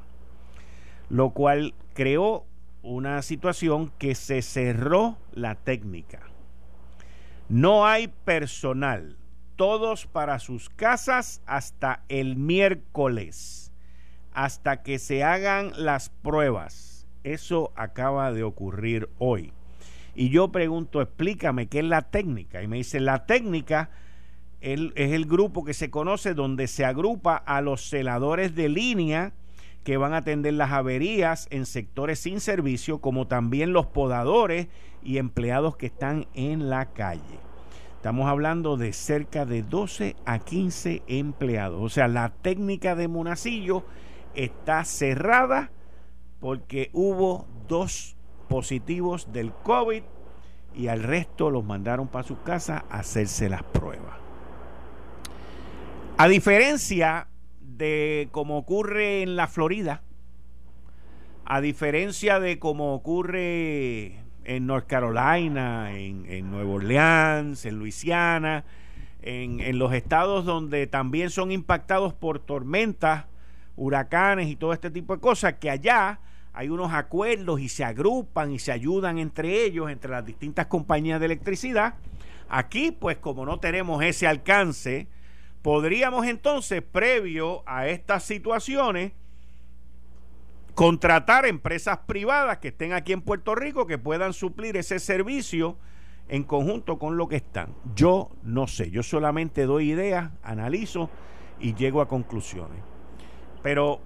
lo 1.10 1.32
cual 1.32 1.74
creó 1.94 2.46
una 2.82 3.22
situación 3.22 3.92
que 3.98 4.16
se 4.16 4.42
cerró 4.42 5.18
la 5.34 5.56
técnica. 5.56 6.33
No 7.54 7.86
hay 7.86 8.08
personal, 8.08 9.16
todos 9.58 10.08
para 10.08 10.40
sus 10.40 10.72
casas 10.72 11.40
hasta 11.46 12.04
el 12.10 12.36
miércoles, 12.36 13.72
hasta 14.34 14.82
que 14.82 14.98
se 14.98 15.24
hagan 15.24 15.72
las 15.78 16.10
pruebas. 16.10 17.06
Eso 17.24 17.72
acaba 17.76 18.32
de 18.32 18.42
ocurrir 18.42 19.08
hoy. 19.20 19.54
Y 20.16 20.30
yo 20.30 20.52
pregunto, 20.52 21.00
explícame 21.00 21.68
qué 21.68 21.82
es 21.82 21.86
la 21.86 22.02
técnica. 22.02 22.64
Y 22.64 22.68
me 22.68 22.78
dice, 22.78 23.00
la 23.00 23.28
técnica 23.28 23.92
es 24.60 24.92
el 24.96 25.26
grupo 25.28 25.64
que 25.64 25.76
se 25.76 25.92
conoce 25.92 26.34
donde 26.34 26.66
se 26.66 26.86
agrupa 26.86 27.36
a 27.36 27.62
los 27.62 27.88
celadores 27.88 28.56
de 28.56 28.68
línea 28.68 29.32
que 29.84 29.98
van 29.98 30.16
a 30.16 30.18
atender 30.18 30.56
las 30.56 30.72
averías 30.72 31.48
en 31.52 31.68
sectores 31.68 32.18
sin 32.18 32.40
servicio, 32.40 33.00
como 33.00 33.28
también 33.28 33.74
los 33.74 33.86
podadores 33.86 34.70
y 35.04 35.20
empleados 35.20 35.76
que 35.76 35.86
están 35.86 36.26
en 36.34 36.72
la 36.72 36.94
calle. 36.94 37.43
Estamos 38.04 38.28
hablando 38.28 38.76
de 38.76 38.92
cerca 38.92 39.46
de 39.46 39.64
12 39.64 40.18
a 40.26 40.40
15 40.40 41.04
empleados. 41.08 41.82
O 41.82 41.88
sea, 41.88 42.10
la 42.10 42.34
técnica 42.34 42.96
de 42.96 43.08
Monacillo 43.08 43.86
está 44.36 44.84
cerrada 44.84 45.72
porque 46.42 46.90
hubo 46.92 47.48
dos 47.70 48.18
positivos 48.50 49.32
del 49.32 49.54
COVID 49.54 50.04
y 50.76 50.90
al 50.90 51.02
resto 51.02 51.50
los 51.50 51.64
mandaron 51.64 52.10
para 52.10 52.28
su 52.28 52.42
casa 52.42 52.84
a 52.90 53.00
hacerse 53.00 53.48
las 53.48 53.64
pruebas. 53.64 54.18
A 56.18 56.28
diferencia 56.28 57.30
de 57.62 58.28
como 58.34 58.58
ocurre 58.58 59.22
en 59.22 59.38
la 59.38 59.48
Florida, 59.48 60.04
a 61.46 61.62
diferencia 61.62 62.42
de 62.42 62.60
como 62.60 62.96
ocurre 62.96 64.23
en 64.46 64.68
North 64.68 64.88
Carolina, 64.88 65.98
en, 65.98 66.26
en 66.28 66.52
Nueva 66.52 66.74
Orleans, 66.74 67.66
en 67.66 67.80
Luisiana, 67.80 68.66
en, 69.22 69.60
en, 69.60 69.80
los 69.80 69.94
estados 69.94 70.46
donde 70.46 70.88
también 70.88 71.30
son 71.30 71.52
impactados 71.52 72.14
por 72.14 72.40
tormentas, 72.40 73.26
huracanes 73.76 74.48
y 74.50 74.56
todo 74.56 74.74
este 74.74 74.92
tipo 74.92 75.16
de 75.16 75.22
cosas, 75.22 75.54
que 75.54 75.70
allá 75.70 76.20
hay 76.54 76.70
unos 76.70 76.94
acuerdos 76.94 77.60
y 77.60 77.68
se 77.68 77.84
agrupan 77.84 78.52
y 78.52 78.60
se 78.60 78.72
ayudan 78.72 79.18
entre 79.18 79.64
ellos, 79.64 79.90
entre 79.90 80.12
las 80.12 80.26
distintas 80.26 80.68
compañías 80.68 81.20
de 81.20 81.26
electricidad. 81.26 81.96
Aquí, 82.48 82.92
pues 82.92 83.18
como 83.18 83.46
no 83.46 83.60
tenemos 83.60 84.04
ese 84.04 84.28
alcance, 84.28 85.08
podríamos 85.64 86.28
entonces, 86.28 86.84
previo 86.84 87.64
a 87.66 87.88
estas 87.88 88.24
situaciones, 88.24 89.14
contratar 90.76 91.46
empresas 91.46 92.00
privadas 92.06 92.58
que 92.58 92.70
estén 92.70 92.94
aquí 92.94 93.14
en 93.14 93.22
Puerto 93.22 93.56
Rico 93.56 93.86
que 93.86 93.98
puedan 93.98 94.34
suplir 94.34 94.78
ese 94.78 95.00
servicio 95.00 95.78
en 96.30 96.44
conjunto 96.44 96.98
con 97.00 97.18
lo 97.18 97.28
que 97.28 97.36
están. 97.36 97.76
Yo 97.96 98.32
no 98.44 98.68
sé, 98.68 98.90
yo 98.90 99.04
solamente 99.04 99.66
doy 99.66 99.92
ideas, 99.92 100.32
analizo 100.42 101.10
y 101.60 101.76
llego 101.76 102.02
a 102.02 102.08
conclusiones. 102.08 102.82
Pero 103.62 104.02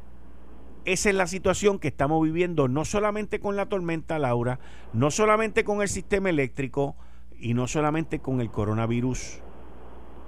esa 0.85 1.09
es 1.09 1.15
la 1.15 1.27
situación 1.27 1.79
que 1.79 1.87
estamos 1.87 2.23
viviendo, 2.23 2.67
no 2.67 2.85
solamente 2.85 3.39
con 3.39 3.55
la 3.55 3.67
tormenta 3.67 4.19
Laura, 4.19 4.59
no 4.93 5.11
solamente 5.11 5.63
con 5.63 5.81
el 5.81 5.89
sistema 5.89 6.29
eléctrico 6.29 6.95
y 7.39 7.53
no 7.53 7.67
solamente 7.67 8.19
con 8.19 8.41
el 8.41 8.51
coronavirus 8.51 9.41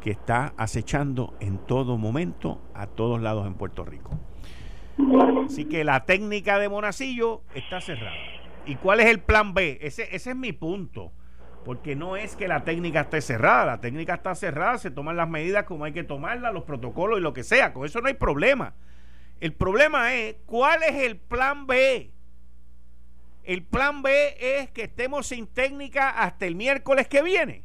que 0.01 0.11
está 0.11 0.53
acechando 0.57 1.33
en 1.39 1.57
todo 1.57 1.97
momento 1.97 2.61
a 2.73 2.87
todos 2.87 3.21
lados 3.21 3.45
en 3.47 3.55
Puerto 3.55 3.83
Rico. 3.83 4.17
Así 5.45 5.65
que 5.65 5.83
la 5.83 6.05
técnica 6.05 6.59
de 6.59 6.69
Monacillo 6.69 7.41
está 7.53 7.81
cerrada. 7.81 8.15
¿Y 8.65 8.75
cuál 8.75 8.99
es 8.99 9.07
el 9.07 9.19
plan 9.19 9.53
B? 9.53 9.79
Ese, 9.81 10.15
es 10.15 10.35
mi 10.35 10.53
punto. 10.53 11.11
Porque 11.65 11.95
no 11.95 12.15
es 12.15 12.35
que 12.35 12.47
la 12.47 12.63
técnica 12.63 13.01
esté 13.01 13.21
cerrada, 13.21 13.65
la 13.65 13.81
técnica 13.81 14.15
está 14.15 14.33
cerrada, 14.33 14.77
se 14.77 14.91
toman 14.91 15.17
las 15.17 15.29
medidas 15.29 15.65
como 15.65 15.85
hay 15.85 15.91
que 15.91 16.03
tomarlas, 16.03 16.53
los 16.53 16.63
protocolos 16.63 17.19
y 17.19 17.21
lo 17.21 17.33
que 17.33 17.43
sea, 17.43 17.73
con 17.73 17.85
eso 17.85 17.99
no 17.99 18.07
hay 18.07 18.13
problema. 18.13 18.73
El 19.39 19.53
problema 19.53 20.13
es, 20.15 20.37
¿cuál 20.45 20.83
es 20.83 20.95
el 20.95 21.17
plan 21.17 21.67
B? 21.67 22.11
El 23.43 23.63
plan 23.63 24.01
B 24.01 24.35
es 24.39 24.71
que 24.71 24.83
estemos 24.83 25.27
sin 25.27 25.47
técnica 25.47 26.09
hasta 26.09 26.45
el 26.45 26.55
miércoles 26.55 27.07
que 27.07 27.21
viene. 27.21 27.63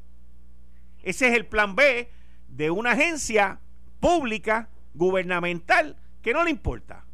Ese 1.03 1.29
es 1.29 1.35
el 1.35 1.47
plan 1.47 1.77
B 1.77 2.11
de 2.49 2.71
una 2.71 2.93
agencia 2.93 3.61
pública, 4.01 4.69
gubernamental, 4.95 5.97
que 6.23 6.33
no 6.33 6.45
le 6.45 6.51
importa. 6.51 7.05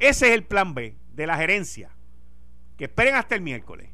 Ese 0.00 0.28
es 0.28 0.34
el 0.34 0.44
plan 0.44 0.74
B 0.74 0.94
de 1.12 1.26
la 1.26 1.36
gerencia. 1.36 1.90
Que 2.76 2.84
esperen 2.84 3.16
hasta 3.16 3.34
el 3.34 3.40
miércoles. 3.40 3.90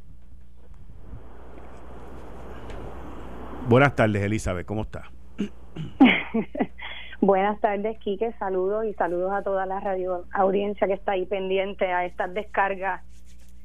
Buenas 3.66 3.96
tardes, 3.96 4.22
Elizabeth, 4.22 4.66
¿cómo 4.66 4.82
está? 4.82 5.10
Buenas 7.20 7.58
tardes, 7.60 7.98
Quique. 8.00 8.34
Saludos 8.38 8.84
y 8.84 8.92
saludos 8.92 9.32
a 9.32 9.42
toda 9.42 9.64
la 9.64 9.80
radio 9.80 10.26
audiencia 10.32 10.86
que 10.86 10.92
está 10.92 11.12
ahí 11.12 11.24
pendiente 11.24 11.90
a 11.90 12.04
estas 12.04 12.34
descargas. 12.34 13.02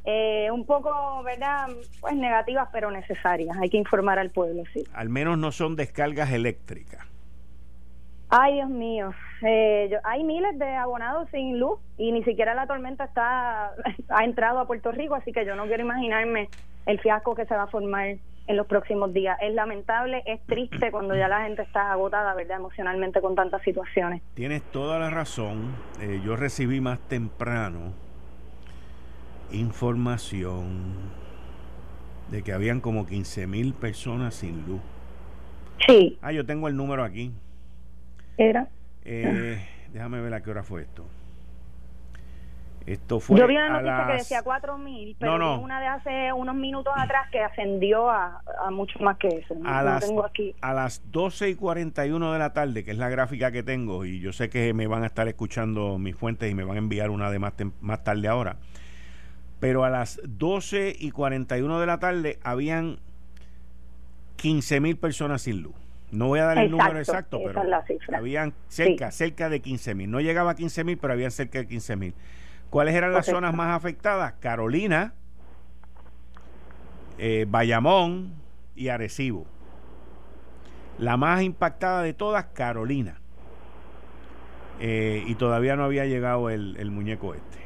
Eh, 0.05 0.49
un 0.51 0.65
poco, 0.65 0.89
¿verdad? 1.23 1.67
Pues 1.99 2.15
negativas, 2.15 2.69
pero 2.71 2.89
necesarias. 2.89 3.57
Hay 3.61 3.69
que 3.69 3.75
informar 3.75 4.17
al 4.17 4.31
pueblo, 4.31 4.63
sí. 4.73 4.85
Al 4.93 5.09
menos 5.09 5.37
no 5.37 5.51
son 5.51 5.75
descargas 5.75 6.31
eléctricas. 6.31 7.08
Ay, 8.29 8.55
Dios 8.55 8.69
mío. 8.69 9.11
Eh, 9.41 9.91
hay 10.03 10.23
miles 10.23 10.57
de 10.59 10.75
abonados 10.75 11.27
sin 11.31 11.59
luz 11.59 11.79
y 11.97 12.11
ni 12.11 12.23
siquiera 12.23 12.53
la 12.53 12.67
tormenta 12.67 13.05
está 13.05 13.73
ha 14.09 14.23
entrado 14.23 14.59
a 14.59 14.67
Puerto 14.67 14.91
Rico, 14.91 15.15
así 15.15 15.31
que 15.31 15.45
yo 15.45 15.55
no 15.55 15.65
quiero 15.65 15.83
imaginarme 15.83 16.49
el 16.85 16.99
fiasco 16.99 17.35
que 17.35 17.45
se 17.45 17.55
va 17.55 17.63
a 17.63 17.67
formar 17.67 18.17
en 18.47 18.57
los 18.57 18.67
próximos 18.67 19.13
días. 19.13 19.37
Es 19.41 19.53
lamentable, 19.53 20.21
es 20.25 20.41
triste 20.45 20.91
cuando 20.91 21.15
ya 21.15 21.27
la 21.27 21.43
gente 21.43 21.63
está 21.63 21.91
agotada, 21.91 22.33
¿verdad? 22.35 22.57
Emocionalmente 22.57 23.19
con 23.21 23.35
tantas 23.35 23.63
situaciones. 23.63 24.21
Tienes 24.35 24.61
toda 24.63 24.99
la 24.99 25.09
razón. 25.09 25.73
Eh, 26.01 26.21
yo 26.23 26.35
recibí 26.35 26.81
más 26.81 26.99
temprano 26.99 27.93
información 29.51 30.93
de 32.29 32.43
que 32.43 32.53
habían 32.53 32.81
como 32.81 33.07
15 33.07 33.47
mil 33.47 33.73
personas 33.73 34.35
sin 34.35 34.67
luz. 34.67 34.81
Sí. 35.87 36.19
Ah, 36.21 36.31
yo 36.31 36.45
tengo 36.45 36.67
el 36.67 36.75
número 36.75 37.03
aquí. 37.03 37.31
Era. 38.39 38.69
Eh, 39.03 39.61
déjame 39.91 40.21
ver 40.21 40.33
a 40.33 40.41
qué 40.41 40.49
hora 40.49 40.63
fue 40.63 40.83
esto. 40.83 41.05
Esto 42.85 43.19
fue 43.19 43.37
Yo 43.37 43.45
vi 43.45 43.57
una 43.57 43.69
noticia 43.69 44.07
que 44.07 44.13
decía 44.13 44.43
4.000, 44.43 45.17
pero 45.19 45.37
no, 45.37 45.57
no. 45.57 45.61
una 45.61 45.81
de 45.81 45.87
hace 45.87 46.33
unos 46.33 46.55
minutos 46.55 46.93
atrás 46.95 47.29
que 47.31 47.41
ascendió 47.41 48.09
a, 48.09 48.41
a 48.65 48.71
mucho 48.71 48.97
más 48.99 49.17
que 49.17 49.27
eso. 49.27 49.55
A, 49.65 49.83
las, 49.83 50.07
tengo 50.07 50.25
aquí. 50.25 50.55
a 50.61 50.73
las 50.73 51.11
12 51.11 51.49
y 51.49 51.55
41 51.55 52.31
de 52.31 52.39
la 52.39 52.53
tarde, 52.53 52.85
que 52.85 52.91
es 52.91 52.97
la 52.97 53.09
gráfica 53.09 53.51
que 53.51 53.61
tengo, 53.61 54.05
y 54.05 54.21
yo 54.21 54.31
sé 54.31 54.49
que 54.49 54.73
me 54.73 54.87
van 54.87 55.03
a 55.03 55.07
estar 55.07 55.27
escuchando 55.27 55.99
mis 55.99 56.15
fuentes 56.15 56.49
y 56.49 56.55
me 56.55 56.63
van 56.63 56.77
a 56.77 56.79
enviar 56.79 57.09
una 57.09 57.29
de 57.29 57.39
más, 57.39 57.53
más 57.81 58.03
tarde 58.05 58.29
ahora. 58.29 58.55
Pero 59.59 59.83
a 59.83 59.89
las 59.89 60.21
12 60.23 60.95
y 60.97 61.11
41 61.11 61.79
de 61.79 61.85
la 61.85 61.99
tarde 61.99 62.39
habían 62.41 62.99
15 64.37 64.79
mil 64.79 64.95
personas 64.95 65.41
sin 65.41 65.61
luz. 65.61 65.75
No 66.11 66.27
voy 66.27 66.39
a 66.39 66.45
dar 66.45 66.57
el 66.57 66.71
número 66.71 66.97
exacto, 66.97 67.39
pero 67.43 67.61
habían 68.15 68.53
cerca, 68.67 69.11
cerca 69.11 69.49
de 69.49 69.59
15 69.59 69.93
mil. 69.95 70.09
No 70.09 70.19
llegaba 70.21 70.51
a 70.51 70.55
15 70.55 70.83
mil, 70.83 70.97
pero 70.97 71.13
había 71.13 71.29
cerca 71.29 71.59
de 71.59 71.67
15 71.67 71.95
mil. 71.95 72.13
¿Cuáles 72.69 72.95
eran 72.95 73.13
las 73.13 73.25
zonas 73.25 73.53
más 73.53 73.75
afectadas? 73.75 74.33
Carolina, 74.39 75.13
eh, 77.17 77.45
Bayamón 77.47 78.33
y 78.75 78.89
Arecibo. 78.89 79.45
La 80.97 81.17
más 81.17 81.41
impactada 81.41 82.01
de 82.01 82.13
todas, 82.13 82.45
Carolina. 82.53 83.19
Eh, 84.79 85.23
y 85.27 85.35
todavía 85.35 85.75
no 85.75 85.83
había 85.83 86.05
llegado 86.05 86.49
el, 86.49 86.75
el, 86.77 86.89
muñeco 86.91 87.33
este. 87.33 87.59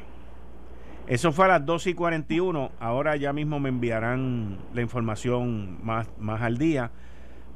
Eso 1.06 1.32
fue 1.32 1.44
a 1.44 1.48
las 1.48 1.66
12 1.66 1.90
y 1.90 1.94
41. 1.94 2.72
Ahora 2.80 3.16
ya 3.16 3.32
mismo 3.32 3.60
me 3.60 3.68
enviarán 3.68 4.58
la 4.72 4.80
información 4.80 5.78
más, 5.84 6.08
más 6.18 6.42
al 6.42 6.58
día. 6.58 6.90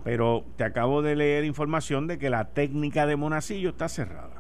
Pero 0.05 0.45
te 0.57 0.65
acabo 0.65 1.03
de 1.03 1.17
leer 1.17 1.45
información 1.45 2.07
de 2.07 2.19
que 2.19 2.31
la 2.31 2.47
técnica 2.47 3.07
de 3.07 3.17
Monacillo 3.17 3.71
está 3.71 3.89
cerrada. 3.89 4.37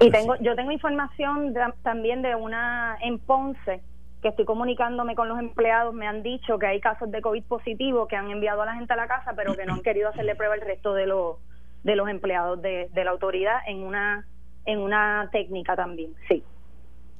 Y 0.00 0.10
tengo, 0.10 0.34
yo 0.40 0.56
tengo 0.56 0.72
información 0.72 1.54
también 1.82 2.22
de 2.22 2.34
una 2.34 2.96
en 3.00 3.18
Ponce 3.18 3.82
que 4.22 4.28
estoy 4.28 4.44
comunicándome 4.44 5.16
con 5.16 5.28
los 5.28 5.38
empleados, 5.38 5.92
me 5.92 6.06
han 6.06 6.22
dicho 6.22 6.58
que 6.58 6.66
hay 6.66 6.80
casos 6.80 7.10
de 7.10 7.20
COVID 7.20 7.42
positivo 7.42 8.06
que 8.06 8.14
han 8.14 8.30
enviado 8.30 8.62
a 8.62 8.66
la 8.66 8.74
gente 8.76 8.92
a 8.92 8.96
la 8.96 9.08
casa, 9.08 9.32
pero 9.34 9.56
que 9.56 9.66
no 9.66 9.74
han 9.74 9.80
querido 9.82 10.08
hacerle 10.08 10.36
prueba 10.36 10.54
al 10.54 10.60
resto 10.60 10.94
de 10.94 11.06
los 11.06 11.36
de 11.82 11.96
los 11.96 12.08
empleados 12.08 12.62
de, 12.62 12.88
la 12.94 13.10
autoridad 13.10 13.58
en 13.66 13.82
una 13.82 14.24
en 14.64 14.78
una 14.78 15.28
técnica 15.32 15.74
también, 15.74 16.14
sí. 16.28 16.44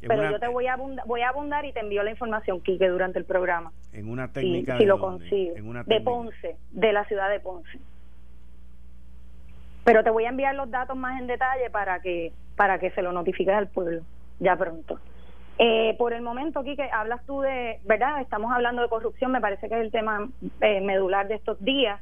Pero 0.06 0.30
yo 0.30 0.38
te 0.38 0.48
voy 0.48 0.66
a 0.66 0.74
abundar, 0.74 1.06
voy 1.06 1.22
a 1.22 1.28
abundar 1.28 1.64
y 1.64 1.72
te 1.72 1.80
envío 1.80 2.02
la 2.02 2.10
información, 2.10 2.60
Quique, 2.60 2.88
durante 2.88 3.18
el 3.18 3.24
programa. 3.24 3.72
En 3.92 4.08
una 4.08 4.32
técnica 4.32 4.76
si, 4.78 4.84
lo 4.84 4.98
consigo. 4.98 5.54
de 5.86 6.00
Ponce, 6.00 6.56
de 6.70 6.92
la 6.92 7.04
ciudad 7.04 7.30
de 7.30 7.40
Ponce. 7.40 7.78
Pero 9.84 10.04
te 10.04 10.10
voy 10.10 10.24
a 10.24 10.28
enviar 10.28 10.54
los 10.54 10.70
datos 10.70 10.96
más 10.96 11.20
en 11.20 11.26
detalle 11.26 11.70
para 11.70 12.00
que 12.00 12.32
para 12.56 12.78
que 12.78 12.90
se 12.90 13.02
lo 13.02 13.12
notifiques 13.12 13.54
al 13.54 13.68
pueblo 13.68 14.02
ya 14.42 14.56
pronto. 14.56 14.98
Eh, 15.58 15.94
por 15.98 16.12
el 16.12 16.22
momento, 16.22 16.62
Quique, 16.64 16.88
hablas 16.92 17.24
tú 17.26 17.40
de, 17.40 17.78
¿verdad? 17.84 18.20
Estamos 18.20 18.52
hablando 18.52 18.82
de 18.82 18.88
corrupción, 18.88 19.30
me 19.30 19.40
parece 19.40 19.68
que 19.68 19.74
es 19.76 19.80
el 19.82 19.92
tema 19.92 20.28
eh, 20.60 20.80
medular 20.80 21.28
de 21.28 21.34
estos 21.34 21.62
días. 21.62 22.00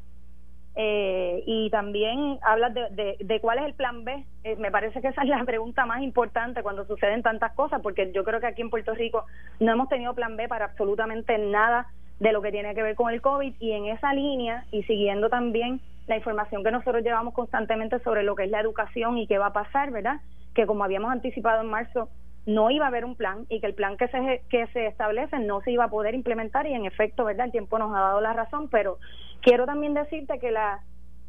Eh, 0.82 1.42
y 1.44 1.68
también 1.68 2.38
hablas 2.40 2.72
de, 2.72 3.16
de, 3.20 3.40
cuál 3.40 3.58
es 3.58 3.64
el 3.66 3.74
plan 3.74 4.02
B. 4.02 4.24
Eh, 4.44 4.56
me 4.56 4.70
parece 4.70 5.02
que 5.02 5.08
esa 5.08 5.20
es 5.20 5.28
la 5.28 5.44
pregunta 5.44 5.84
más 5.84 6.00
importante 6.00 6.62
cuando 6.62 6.86
suceden 6.86 7.22
tantas 7.22 7.52
cosas, 7.52 7.82
porque 7.82 8.10
yo 8.14 8.24
creo 8.24 8.40
que 8.40 8.46
aquí 8.46 8.62
en 8.62 8.70
Puerto 8.70 8.94
Rico 8.94 9.26
no 9.58 9.72
hemos 9.72 9.90
tenido 9.90 10.14
plan 10.14 10.38
B 10.38 10.48
para 10.48 10.64
absolutamente 10.64 11.36
nada 11.36 11.88
de 12.18 12.32
lo 12.32 12.40
que 12.40 12.50
tiene 12.50 12.74
que 12.74 12.82
ver 12.82 12.94
con 12.94 13.12
el 13.12 13.20
COVID. 13.20 13.56
Y 13.60 13.72
en 13.72 13.88
esa 13.88 14.14
línea, 14.14 14.64
y 14.72 14.82
siguiendo 14.84 15.28
también 15.28 15.82
la 16.06 16.16
información 16.16 16.64
que 16.64 16.70
nosotros 16.70 17.04
llevamos 17.04 17.34
constantemente 17.34 17.98
sobre 17.98 18.22
lo 18.22 18.34
que 18.34 18.44
es 18.44 18.50
la 18.50 18.60
educación 18.60 19.18
y 19.18 19.26
qué 19.26 19.36
va 19.36 19.48
a 19.48 19.52
pasar, 19.52 19.90
¿verdad? 19.90 20.22
Que 20.54 20.64
como 20.64 20.82
habíamos 20.82 21.12
anticipado 21.12 21.60
en 21.60 21.68
marzo, 21.68 22.08
no 22.46 22.70
iba 22.70 22.86
a 22.86 22.88
haber 22.88 23.04
un 23.04 23.16
plan 23.16 23.44
y 23.50 23.60
que 23.60 23.66
el 23.66 23.74
plan 23.74 23.98
que 23.98 24.08
se, 24.08 24.42
que 24.48 24.66
se 24.68 24.86
establece 24.86 25.38
no 25.40 25.60
se 25.60 25.72
iba 25.72 25.84
a 25.84 25.90
poder 25.90 26.14
implementar 26.14 26.66
y 26.66 26.72
en 26.72 26.86
efecto, 26.86 27.26
¿verdad? 27.26 27.46
El 27.46 27.52
tiempo 27.52 27.78
nos 27.78 27.94
ha 27.94 28.00
dado 28.00 28.22
la 28.22 28.32
razón, 28.32 28.68
pero 28.70 28.98
quiero 29.42 29.66
también 29.66 29.94
decirte 29.94 30.38
que, 30.38 30.50
la, 30.50 30.80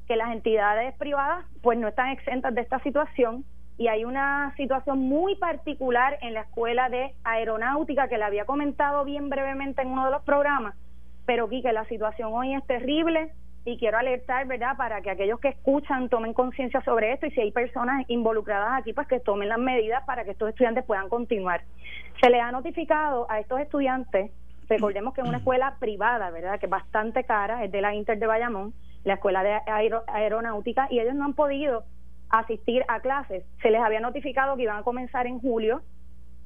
que 0.08 0.16
las 0.16 0.32
entidades 0.32 0.96
privadas 0.96 1.46
pues 1.62 1.78
no 1.78 1.88
están 1.88 2.10
exentas 2.10 2.54
de 2.54 2.62
esta 2.62 2.80
situación 2.80 3.46
y 3.78 3.88
hay 3.88 4.06
una 4.06 4.54
situación 4.58 5.00
muy 5.00 5.36
particular 5.36 6.18
en 6.22 6.34
la 6.34 6.42
escuela 6.42 6.90
de 6.90 7.14
aeronáutica 7.24 8.08
que 8.08 8.18
le 8.18 8.24
había 8.24 8.46
comentado 8.46 9.04
bien 9.06 9.30
brevemente 9.30 9.82
en 9.82 9.88
uno 9.88 10.06
de 10.06 10.12
los 10.12 10.24
programas, 10.24 10.76
pero 11.26 11.50
que 11.50 11.74
la 11.74 11.86
situación 11.86 12.32
hoy 12.34 12.54
es 12.54 12.66
terrible, 12.68 13.32
y 13.64 13.78
quiero 13.78 13.98
alertar, 13.98 14.48
¿verdad?, 14.48 14.76
para 14.76 15.02
que 15.02 15.12
aquellos 15.12 15.40
que 15.40 15.50
escuchan 15.50 16.10
tomen 16.10 16.34
conciencia 16.34 16.82
sobre 16.82 17.14
esto 17.14 17.28
y 17.28 17.32
si 17.32 17.42
hay 17.42 17.52
personas 17.52 18.06
involucradas 18.08 18.80
aquí, 18.80 18.94
pues 18.94 19.08
que 19.08 19.20
tomen 19.20 19.50
las 19.50 19.60
medidas 19.60 20.04
para 20.06 20.24
que 20.24 20.32
estos 20.32 20.50
estudiantes 20.50 20.84
puedan 20.84 21.10
continuar. 21.10 21.62
Se 22.22 22.30
les 22.30 22.42
ha 22.42 22.52
notificado 22.52 23.30
a 23.30 23.40
estos 23.40 23.60
estudiantes, 23.60 24.32
recordemos 24.72 25.14
que 25.14 25.22
es 25.22 25.28
una 25.28 25.40
escuela 25.40 25.76
privada, 25.80 26.30
¿verdad?, 26.30 26.60
que 26.60 26.66
es 26.68 26.70
bastante 26.70 27.24
cara, 27.24 27.64
es 27.64 27.72
de 27.72 27.82
la 27.82 27.94
Inter 27.94 28.18
de 28.18 28.28
Bayamón, 28.28 28.74
la 29.04 29.16
escuela 29.16 29.44
de 29.44 29.60
aeronáutica, 30.08 30.88
y 30.90 31.00
ellos 31.00 31.16
no 31.16 31.26
han 31.26 31.34
podido 31.34 31.84
asistir 32.30 32.84
a 32.88 33.02
clases. 33.02 33.44
Se 33.62 33.70
les 33.70 33.82
había 33.82 34.00
notificado 34.00 34.56
que 34.56 34.64
iban 34.64 34.78
a 34.78 34.84
comenzar 34.84 35.28
en 35.28 35.40
julio 35.40 35.82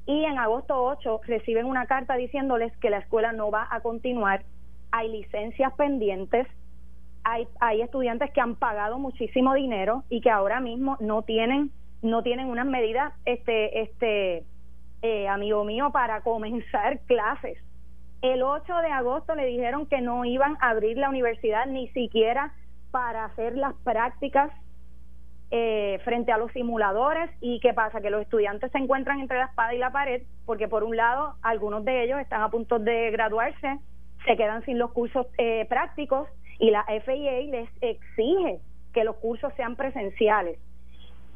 y 0.06 0.24
en 0.24 0.38
agosto 0.38 0.82
8 0.82 1.20
reciben 1.24 1.66
una 1.66 1.86
carta 1.86 2.16
diciéndoles 2.16 2.76
que 2.78 2.90
la 2.90 2.98
escuela 2.98 3.32
no 3.32 3.50
va 3.50 3.66
a 3.70 3.80
continuar, 3.80 4.42
hay 4.90 5.10
licencias 5.10 5.72
pendientes, 5.74 6.46
hay, 7.24 7.46
hay 7.60 7.82
estudiantes 7.82 8.30
que 8.32 8.40
han 8.40 8.56
pagado 8.56 8.98
muchísimo 8.98 9.54
dinero 9.54 10.04
y 10.08 10.20
que 10.20 10.30
ahora 10.30 10.60
mismo 10.60 10.96
no 11.00 11.22
tienen 11.22 11.70
no 12.02 12.22
tienen 12.22 12.48
unas 12.48 12.66
medidas 12.66 13.12
este 13.24 13.80
este 13.80 14.44
eh, 15.02 15.26
amigo 15.26 15.64
mío 15.64 15.90
para 15.92 16.20
comenzar 16.20 17.00
clases 17.06 17.58
el 18.22 18.42
8 18.42 18.76
de 18.82 18.88
agosto 18.88 19.34
le 19.34 19.46
dijeron 19.46 19.86
que 19.86 20.00
no 20.00 20.24
iban 20.24 20.56
a 20.60 20.70
abrir 20.70 20.96
la 20.96 21.08
universidad 21.08 21.66
ni 21.66 21.88
siquiera 21.88 22.52
para 22.90 23.24
hacer 23.24 23.56
las 23.56 23.74
prácticas 23.84 24.50
eh, 25.50 26.00
frente 26.04 26.32
a 26.32 26.38
los 26.38 26.50
simuladores 26.52 27.30
y 27.40 27.60
qué 27.60 27.72
pasa 27.72 28.00
que 28.00 28.10
los 28.10 28.22
estudiantes 28.22 28.72
se 28.72 28.78
encuentran 28.78 29.20
entre 29.20 29.38
la 29.38 29.44
espada 29.46 29.74
y 29.74 29.78
la 29.78 29.92
pared 29.92 30.22
porque 30.44 30.66
por 30.66 30.82
un 30.82 30.96
lado 30.96 31.34
algunos 31.42 31.84
de 31.84 32.02
ellos 32.02 32.18
están 32.20 32.42
a 32.42 32.50
punto 32.50 32.78
de 32.80 33.10
graduarse 33.12 33.78
se 34.26 34.36
quedan 34.36 34.64
sin 34.64 34.78
los 34.78 34.92
cursos 34.92 35.26
eh, 35.38 35.66
prácticos 35.68 36.28
y 36.58 36.70
la 36.70 36.84
FIA 36.84 37.40
les 37.42 37.70
exige 37.80 38.60
que 38.92 39.04
los 39.04 39.16
cursos 39.16 39.52
sean 39.56 39.76
presenciales. 39.76 40.58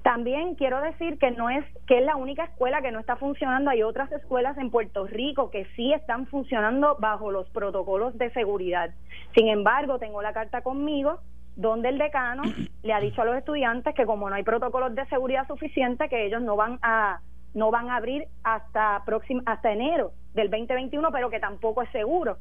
También 0.02 0.54
quiero 0.54 0.80
decir 0.80 1.18
que 1.18 1.30
no 1.30 1.50
es 1.50 1.64
que 1.86 1.98
es 1.98 2.04
la 2.04 2.16
única 2.16 2.44
escuela 2.44 2.80
que 2.80 2.90
no 2.90 3.00
está 3.00 3.16
funcionando, 3.16 3.70
hay 3.70 3.82
otras 3.82 4.10
escuelas 4.12 4.56
en 4.56 4.70
Puerto 4.70 5.06
Rico 5.06 5.50
que 5.50 5.66
sí 5.76 5.92
están 5.92 6.26
funcionando 6.26 6.96
bajo 6.98 7.30
los 7.30 7.48
protocolos 7.50 8.16
de 8.16 8.30
seguridad. 8.30 8.90
Sin 9.34 9.48
embargo, 9.48 9.98
tengo 9.98 10.22
la 10.22 10.32
carta 10.32 10.62
conmigo 10.62 11.20
donde 11.54 11.90
el 11.90 11.98
decano 11.98 12.42
le 12.82 12.92
ha 12.94 13.00
dicho 13.00 13.20
a 13.20 13.26
los 13.26 13.36
estudiantes 13.36 13.94
que 13.94 14.06
como 14.06 14.30
no 14.30 14.36
hay 14.36 14.42
protocolos 14.42 14.94
de 14.94 15.04
seguridad 15.06 15.46
suficientes 15.46 16.08
que 16.08 16.26
ellos 16.26 16.40
no 16.40 16.56
van 16.56 16.78
a 16.82 17.20
no 17.52 17.70
van 17.70 17.90
a 17.90 17.96
abrir 17.96 18.26
hasta 18.44 19.02
próximo 19.04 19.42
hasta 19.44 19.72
enero 19.72 20.12
del 20.34 20.50
2021, 20.50 21.10
pero 21.10 21.30
que 21.30 21.40
tampoco 21.40 21.82
es 21.82 21.90
seguro. 21.90 22.38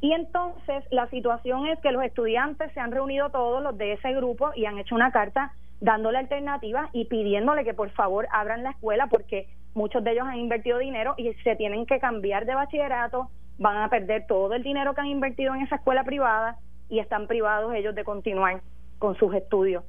Y 0.00 0.12
entonces 0.12 0.84
la 0.90 1.08
situación 1.08 1.66
es 1.66 1.80
que 1.80 1.90
los 1.90 2.04
estudiantes 2.04 2.72
se 2.72 2.80
han 2.80 2.92
reunido 2.92 3.30
todos 3.30 3.62
los 3.62 3.76
de 3.76 3.94
ese 3.94 4.14
grupo 4.14 4.50
y 4.54 4.66
han 4.66 4.78
hecho 4.78 4.94
una 4.94 5.10
carta 5.10 5.52
dándole 5.80 6.18
alternativas 6.18 6.88
y 6.92 7.06
pidiéndole 7.06 7.64
que 7.64 7.74
por 7.74 7.90
favor 7.90 8.26
abran 8.32 8.62
la 8.62 8.70
escuela 8.70 9.08
porque 9.08 9.48
muchos 9.74 10.02
de 10.02 10.12
ellos 10.12 10.26
han 10.26 10.38
invertido 10.38 10.78
dinero 10.78 11.14
y 11.16 11.32
se 11.44 11.56
tienen 11.56 11.86
que 11.86 11.98
cambiar 11.98 12.46
de 12.46 12.54
bachillerato, 12.54 13.28
van 13.58 13.76
a 13.78 13.88
perder 13.88 14.26
todo 14.26 14.54
el 14.54 14.62
dinero 14.62 14.94
que 14.94 15.02
han 15.02 15.06
invertido 15.08 15.54
en 15.54 15.62
esa 15.62 15.76
escuela 15.76 16.04
privada 16.04 16.56
y 16.88 16.98
están 16.98 17.26
privados 17.26 17.74
ellos 17.74 17.94
de 17.94 18.04
continuar 18.04 18.60
con 18.98 19.16
sus 19.16 19.34
estudios 19.34 19.84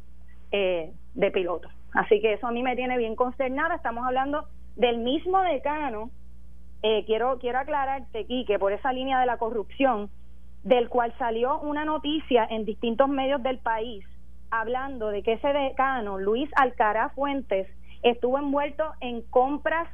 eh, 0.52 0.91
de 1.13 1.32
piloto. 1.32 1.69
Así 1.93 2.21
que 2.21 2.34
eso 2.34 2.47
a 2.47 2.52
mí 2.52 2.63
me 2.63 2.76
tiene 2.76 2.97
bien 2.97 3.15
consternada. 3.15 3.76
Estamos 3.76 4.06
hablando 4.06 4.45
del 4.76 4.97
mismo 4.97 5.41
decano 5.41 6.12
eh, 6.84 7.04
quiero, 7.06 7.39
quiero 7.39 7.60
aclararte 7.60 8.19
aquí 8.19 8.45
que 8.45 8.60
por 8.60 8.71
esa 8.71 8.93
línea 8.93 9.19
de 9.19 9.26
la 9.26 9.38
corrupción, 9.38 10.10
del 10.63 10.89
cual 10.89 11.13
salió 11.17 11.60
una 11.60 11.86
noticia 11.86 12.45
en 12.50 12.65
distintos 12.65 13.10
medios 13.10 13.41
del 13.41 13.58
país, 13.60 14.06
hablando 14.52 15.10
de 15.10 15.24
que 15.24 15.34
ese 15.34 15.54
decano, 15.54 16.18
Luis 16.18 16.50
Alcaraz 16.56 17.14
Fuentes, 17.14 17.68
estuvo 18.04 18.38
envuelto 18.38 18.84
en 19.02 19.22
compras 19.24 19.88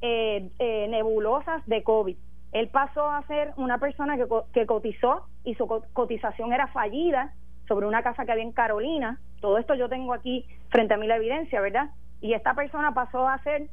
eh, 0.00 0.50
eh, 0.58 0.86
nebulosas 0.88 1.64
de 1.66 1.82
COVID. 1.82 2.16
Él 2.52 2.68
pasó 2.68 3.08
a 3.10 3.26
ser 3.26 3.52
una 3.56 3.78
persona 3.78 4.16
que, 4.16 4.26
que 4.52 4.66
cotizó 4.66 5.26
y 5.44 5.54
su 5.54 5.66
cotización 5.92 6.52
era 6.52 6.68
fallida 6.68 7.32
sobre 7.66 7.86
una 7.86 8.02
casa 8.02 8.24
que 8.24 8.32
había 8.32 8.44
en 8.44 8.52
Carolina. 8.52 9.18
Todo 9.40 9.58
esto 9.58 9.74
yo 9.74 9.88
tengo 9.88 10.12
aquí 10.12 10.46
frente 10.68 10.94
a 10.94 10.96
mí 10.96 11.06
la 11.06 11.16
evidencia, 11.16 11.60
¿verdad? 11.60 11.90
Y 12.20 12.34
esta 12.34 12.54
persona 12.54 12.92
pasó 12.92 13.28
a 13.28 13.38
ser 13.42 13.68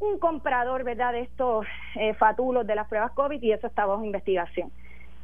un 0.00 0.18
comprador, 0.18 0.84
¿verdad?, 0.84 1.12
de 1.12 1.22
estos 1.22 1.66
eh, 1.96 2.14
fatulos 2.14 2.66
de 2.66 2.74
las 2.74 2.88
pruebas 2.88 3.12
COVID 3.12 3.42
y 3.42 3.52
eso 3.52 3.66
está 3.66 3.84
bajo 3.86 4.04
investigación. 4.04 4.70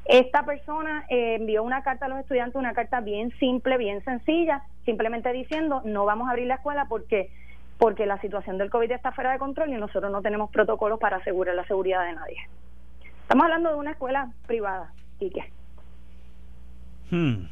Esta 0.04 0.44
persona 0.44 1.06
eh, 1.08 1.36
envió 1.36 1.62
una 1.62 1.82
carta 1.82 2.06
a 2.06 2.08
los 2.08 2.18
estudiantes, 2.18 2.56
una 2.56 2.74
carta 2.74 3.00
bien 3.00 3.30
simple, 3.38 3.78
bien 3.78 4.04
sencilla, 4.04 4.62
simplemente 4.84 5.32
diciendo 5.32 5.80
no 5.84 6.04
vamos 6.04 6.28
a 6.28 6.32
abrir 6.32 6.46
la 6.46 6.56
escuela 6.56 6.86
porque 6.88 7.30
porque 7.78 8.06
la 8.06 8.20
situación 8.20 8.56
del 8.56 8.70
COVID 8.70 8.92
está 8.92 9.12
fuera 9.12 9.32
de 9.32 9.38
control 9.38 9.70
y 9.70 9.76
nosotros 9.76 10.12
no 10.12 10.22
tenemos 10.22 10.50
protocolos 10.50 11.00
para 11.00 11.16
asegurar 11.16 11.56
la 11.56 11.66
seguridad 11.66 12.04
de 12.04 12.12
nadie. 12.12 12.36
Estamos 13.22 13.44
hablando 13.44 13.70
de 13.70 13.76
una 13.76 13.90
escuela 13.92 14.30
privada, 14.46 14.92
Quique. 15.18 15.50
Hmm. 17.10 17.46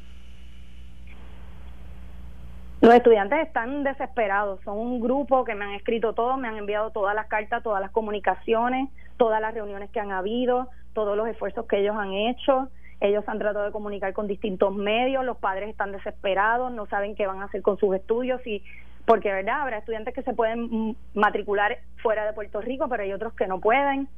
Los 2.82 2.94
estudiantes 2.94 3.46
están 3.46 3.84
desesperados, 3.84 4.60
son 4.64 4.76
un 4.76 5.00
grupo 5.00 5.44
que 5.44 5.54
me 5.54 5.64
han 5.64 5.72
escrito 5.72 6.14
todo, 6.14 6.36
me 6.36 6.48
han 6.48 6.56
enviado 6.56 6.90
todas 6.90 7.14
las 7.14 7.26
cartas, 7.26 7.62
todas 7.62 7.80
las 7.80 7.92
comunicaciones, 7.92 8.90
todas 9.16 9.40
las 9.40 9.54
reuniones 9.54 9.88
que 9.90 10.00
han 10.00 10.10
habido, 10.10 10.68
todos 10.92 11.16
los 11.16 11.28
esfuerzos 11.28 11.66
que 11.66 11.80
ellos 11.80 11.96
han 11.96 12.12
hecho. 12.12 12.68
ellos 13.00 13.24
han 13.26 13.38
tratado 13.38 13.64
de 13.64 13.72
comunicar 13.72 14.12
con 14.12 14.28
distintos 14.28 14.74
medios, 14.74 15.24
los 15.24 15.36
padres 15.38 15.68
están 15.68 15.92
desesperados, 15.92 16.72
no 16.72 16.86
saben 16.86 17.14
qué 17.16 17.26
van 17.26 17.42
a 17.42 17.46
hacer 17.46 17.62
con 17.62 17.76
sus 17.78 17.94
estudios 17.96 18.46
y 18.46 18.62
porque 19.04 19.32
verdad 19.32 19.62
habrá 19.62 19.78
estudiantes 19.78 20.14
que 20.14 20.22
se 20.22 20.32
pueden 20.32 20.96
matricular 21.14 21.78
fuera 22.02 22.24
de 22.24 22.32
Puerto 22.32 22.60
Rico, 22.60 22.88
pero 22.88 23.02
hay 23.02 23.12
otros 23.12 23.32
que 23.34 23.46
no 23.46 23.60
pueden. 23.60 24.08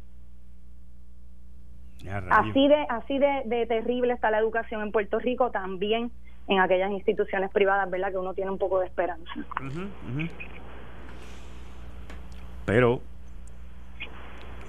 Así 2.31 2.69
de 2.69 2.87
así 2.91 3.19
de, 3.19 3.67
terrible 3.67 4.13
está 4.13 4.31
la 4.31 4.39
educación 4.39 4.83
en 4.83 4.93
Puerto 4.93 5.19
Rico, 5.19 5.51
también 5.51 6.11
en 6.49 6.61
aquellas 6.61 6.91
instituciones 6.91 7.51
privadas, 7.51 7.91
¿verdad? 7.91 8.11
Que 8.11 8.19
uno 8.19 8.35
tiene 8.35 8.51
un 8.51 8.59
poco 8.59 8.81
de 8.81 8.87
esperanza. 8.87 9.33
Pero, 12.67 13.01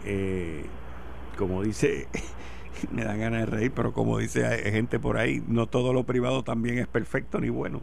eh, 0.05 0.65
como 1.35 1.63
dice, 1.63 2.07
me 2.91 3.03
dan 3.03 3.19
ganas 3.19 3.41
de 3.41 3.45
reír, 3.57 3.71
pero 3.75 3.93
como 3.93 4.17
dice 4.17 4.43
gente 4.71 4.99
por 4.99 5.17
ahí, 5.17 5.41
no 5.47 5.67
todo 5.67 5.93
lo 5.93 6.03
privado 6.03 6.43
también 6.43 6.77
es 6.79 6.87
perfecto 6.87 7.39
ni 7.39 7.49
bueno. 7.49 7.81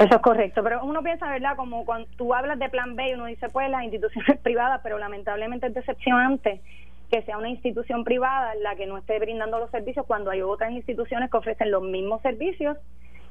Eso 0.00 0.16
es 0.16 0.22
correcto, 0.22 0.62
pero 0.62 0.82
uno 0.82 1.02
piensa, 1.02 1.28
¿verdad? 1.28 1.56
Como 1.56 1.84
cuando 1.84 2.08
tú 2.16 2.32
hablas 2.32 2.58
de 2.58 2.70
plan 2.70 2.96
B, 2.96 3.12
uno 3.14 3.26
dice, 3.26 3.50
pues 3.50 3.68
las 3.68 3.84
instituciones 3.84 4.38
privadas, 4.42 4.80
pero 4.82 4.98
lamentablemente 4.98 5.66
es 5.66 5.74
decepcionante 5.74 6.62
que 7.10 7.22
sea 7.22 7.36
una 7.36 7.50
institución 7.50 8.04
privada 8.04 8.54
la 8.62 8.76
que 8.76 8.86
no 8.86 8.96
esté 8.96 9.18
brindando 9.18 9.58
los 9.58 9.70
servicios 9.70 10.06
cuando 10.06 10.30
hay 10.30 10.40
otras 10.40 10.70
instituciones 10.72 11.30
que 11.30 11.36
ofrecen 11.36 11.70
los 11.70 11.82
mismos 11.82 12.22
servicios 12.22 12.78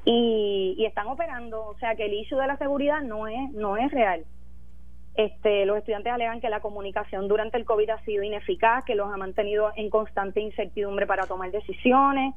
y, 0.04 0.76
y 0.78 0.84
están 0.84 1.08
operando. 1.08 1.66
O 1.66 1.76
sea 1.78 1.96
que 1.96 2.06
el 2.06 2.12
issue 2.12 2.38
de 2.38 2.46
la 2.46 2.56
seguridad 2.56 3.00
no 3.00 3.26
es, 3.26 3.50
no 3.50 3.76
es 3.76 3.90
real. 3.90 4.24
Este, 5.14 5.66
los 5.66 5.76
estudiantes 5.76 6.12
alegan 6.12 6.40
que 6.40 6.48
la 6.48 6.60
comunicación 6.60 7.28
durante 7.28 7.58
el 7.58 7.64
COVID 7.64 7.90
ha 7.90 8.04
sido 8.04 8.22
ineficaz, 8.22 8.84
que 8.84 8.94
los 8.94 9.12
ha 9.12 9.16
mantenido 9.16 9.72
en 9.76 9.90
constante 9.90 10.40
incertidumbre 10.40 11.06
para 11.06 11.26
tomar 11.26 11.50
decisiones. 11.50 12.34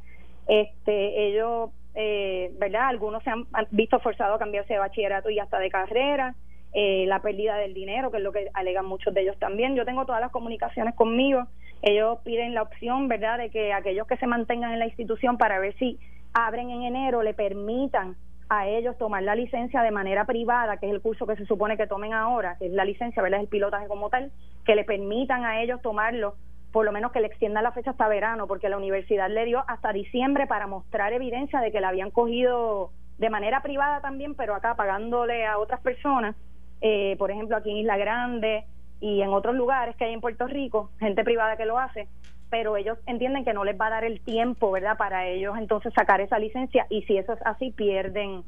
Este, 0.47 1.27
ellos, 1.27 1.71
eh, 1.95 2.51
¿verdad? 2.59 2.88
Algunos 2.88 3.23
se 3.23 3.29
han, 3.29 3.45
visto 3.71 3.99
forzados 3.99 4.36
a 4.36 4.39
cambiarse 4.39 4.73
de 4.73 4.79
bachillerato 4.79 5.29
y 5.29 5.39
hasta 5.39 5.59
de 5.59 5.69
carrera. 5.69 6.36
Eh, 6.73 7.05
la 7.07 7.21
pérdida 7.21 7.55
del 7.57 7.75
dinero, 7.75 8.09
que 8.09 8.17
es 8.17 8.23
lo 8.23 8.31
que 8.31 8.49
alegan 8.55 8.88
muchos 8.88 9.13
de 9.13 9.21
ellos 9.21 9.38
también. 9.38 9.75
Yo 9.75 9.86
tengo 9.86 10.05
todas 10.05 10.21
las 10.21 10.31
comunicaciones 10.31 10.95
conmigo. 10.95 11.45
Ellos 11.83 12.17
piden 12.23 12.55
la 12.55 12.63
opción, 12.63 13.07
¿verdad?, 13.07 13.38
de 13.38 13.51
que 13.51 13.73
aquellos 13.73 14.07
que 14.07 14.17
se 14.17 14.25
mantengan 14.25 14.71
en 14.73 14.79
la 14.79 14.88
institución 14.88 15.38
para 15.38 15.59
ver 15.59 15.75
si 15.77 15.99
abren 16.33 16.71
en 16.71 16.81
enero 16.81 17.21
le 17.21 17.36
permitan 17.36 18.15
a 18.59 18.67
ellos 18.67 18.97
tomar 18.97 19.23
la 19.23 19.35
licencia 19.35 19.81
de 19.81 19.91
manera 19.91 20.25
privada, 20.25 20.77
que 20.77 20.87
es 20.87 20.93
el 20.93 21.01
curso 21.01 21.25
que 21.25 21.35
se 21.35 21.45
supone 21.45 21.77
que 21.77 21.87
tomen 21.87 22.13
ahora, 22.13 22.55
que 22.57 22.67
es 22.67 22.73
la 22.73 22.85
licencia, 22.85 23.21
¿verdad? 23.21 23.39
Es 23.39 23.43
el 23.45 23.49
pilotaje 23.49 23.87
como 23.87 24.09
tal, 24.09 24.31
que 24.65 24.75
le 24.75 24.83
permitan 24.83 25.43
a 25.45 25.61
ellos 25.61 25.81
tomarlo, 25.81 26.35
por 26.71 26.85
lo 26.85 26.91
menos 26.91 27.11
que 27.11 27.21
le 27.21 27.27
extiendan 27.27 27.63
la 27.63 27.71
fecha 27.71 27.91
hasta 27.91 28.07
verano, 28.07 28.47
porque 28.47 28.69
la 28.69 28.77
universidad 28.77 29.29
le 29.29 29.45
dio 29.45 29.63
hasta 29.67 29.93
diciembre 29.93 30.47
para 30.47 30.67
mostrar 30.67 31.13
evidencia 31.13 31.59
de 31.59 31.71
que 31.71 31.81
la 31.81 31.89
habían 31.89 32.11
cogido 32.11 32.91
de 33.17 33.29
manera 33.29 33.61
privada 33.61 34.01
también, 34.01 34.35
pero 34.35 34.55
acá 34.55 34.75
pagándole 34.75 35.45
a 35.45 35.57
otras 35.57 35.81
personas, 35.81 36.35
eh, 36.81 37.15
por 37.17 37.31
ejemplo 37.31 37.55
aquí 37.55 37.71
en 37.71 37.77
Isla 37.77 37.97
Grande 37.97 38.65
y 38.99 39.21
en 39.21 39.29
otros 39.29 39.55
lugares 39.55 39.95
que 39.95 40.05
hay 40.05 40.13
en 40.13 40.21
Puerto 40.21 40.47
Rico, 40.47 40.89
gente 40.99 41.23
privada 41.23 41.57
que 41.57 41.65
lo 41.65 41.77
hace, 41.77 42.07
pero 42.53 42.77
ellos 42.77 42.99
entienden 43.07 43.43
que 43.43 43.51
no 43.51 43.63
les 43.63 43.81
va 43.81 43.87
a 43.87 43.89
dar 43.89 44.03
el 44.03 44.21
tiempo, 44.21 44.69
¿verdad? 44.69 44.95
Para 44.95 45.25
ellos 45.25 45.55
entonces 45.57 45.91
sacar 45.95 46.21
esa 46.21 46.37
licencia 46.37 46.85
y 46.87 47.01
si 47.01 47.17
eso 47.17 47.33
es 47.33 47.39
así 47.47 47.71
pierden 47.71 48.43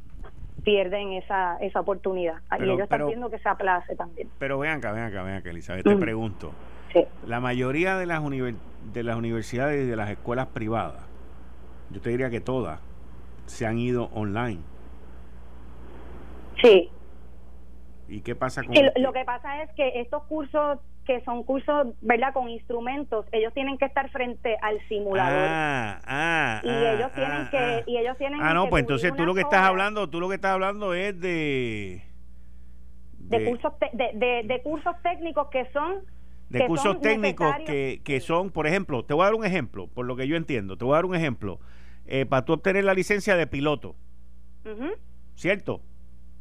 pierden 0.64 1.14
esa, 1.14 1.58
esa 1.58 1.80
oportunidad. 1.80 2.36
y 2.60 2.66
ellos 2.66 2.82
están 2.82 3.08
viendo 3.08 3.32
que 3.32 3.40
se 3.40 3.50
aplace 3.50 3.96
también. 3.96 4.30
Pero 4.38 4.60
vean 4.60 4.78
acá, 4.78 4.92
vean 4.92 5.08
acá, 5.08 5.24
vean 5.24 5.38
acá, 5.38 5.50
Elizabeth, 5.50 5.84
te 5.84 5.96
pregunto. 5.96 6.52
La 7.26 7.40
mayoría 7.40 7.98
de 7.98 8.06
las, 8.06 8.22
de 8.94 9.04
las 9.04 9.16
universidades 9.16 9.84
y 9.84 9.90
de 9.90 9.96
las 9.96 10.12
escuelas 10.12 10.46
privadas, 10.50 11.04
yo 11.90 12.00
te 12.00 12.12
diría 12.12 12.30
que 12.30 12.42
todas, 12.42 12.80
se 13.48 13.66
han 13.66 13.80
ido 13.80 14.12
online. 14.14 14.62
Sí. 16.62 16.92
¿Y 18.08 18.22
qué 18.22 18.36
pasa 18.36 18.62
con...? 18.62 18.76
lo 18.98 19.14
que 19.14 19.26
pasa 19.26 19.64
es 19.64 19.72
que 19.74 20.00
estos 20.00 20.22
cursos 20.26 20.78
que 21.06 21.22
son 21.24 21.44
cursos, 21.44 21.88
¿verdad? 22.02 22.34
Con 22.34 22.50
instrumentos, 22.50 23.26
ellos 23.32 23.54
tienen 23.54 23.78
que 23.78 23.86
estar 23.86 24.10
frente 24.10 24.58
al 24.62 24.80
simulador. 24.88 25.48
Ah, 25.50 26.02
ah, 26.06 26.62
y 26.64 26.70
ah, 26.70 26.94
ellos 26.94 27.12
tienen 27.14 27.32
ah, 27.32 27.48
que 27.52 27.58
ah. 27.58 27.84
y 27.86 27.98
ellos 27.98 28.18
tienen 28.18 28.42
Ah, 28.42 28.54
no, 28.54 28.70
pues 28.70 28.82
entonces 28.82 29.16
tú 29.16 29.26
lo 29.26 29.34
que 29.34 29.42
estás 29.42 29.62
hablando, 29.62 30.10
tú 30.10 30.20
lo 30.20 30.28
que 30.28 30.36
estás 30.36 30.52
hablando 30.52 30.94
es 30.94 31.20
de 31.20 32.04
de, 33.20 33.46
cursos 33.46 33.74
de, 33.94 34.44
de, 34.44 34.62
cursos 34.62 34.96
técnicos 35.02 35.48
que 35.48 35.66
son 35.72 36.04
de 36.50 36.68
cursos 36.68 37.02
técnicos 37.02 37.56
que, 37.66 38.02
que 38.04 38.20
son, 38.20 38.52
por 38.52 38.68
ejemplo, 38.68 39.04
te 39.04 39.14
voy 39.14 39.24
a 39.24 39.26
dar 39.26 39.36
un 39.36 39.46
ejemplo, 39.46 39.88
por 39.88 40.06
lo 40.06 40.16
que 40.16 40.28
yo 40.28 40.36
entiendo, 40.36 40.78
te 40.78 40.86
voy 40.86 40.94
a 40.94 40.98
dar 40.98 41.06
un 41.06 41.16
ejemplo. 41.16 41.60
Eh, 42.08 42.28
para 42.28 42.46
tú 42.46 42.54
obtener 42.54 42.84
la 42.84 42.94
licencia 42.94 43.36
de 43.36 43.48
piloto, 43.48 43.96
¿cierto? 45.36 45.82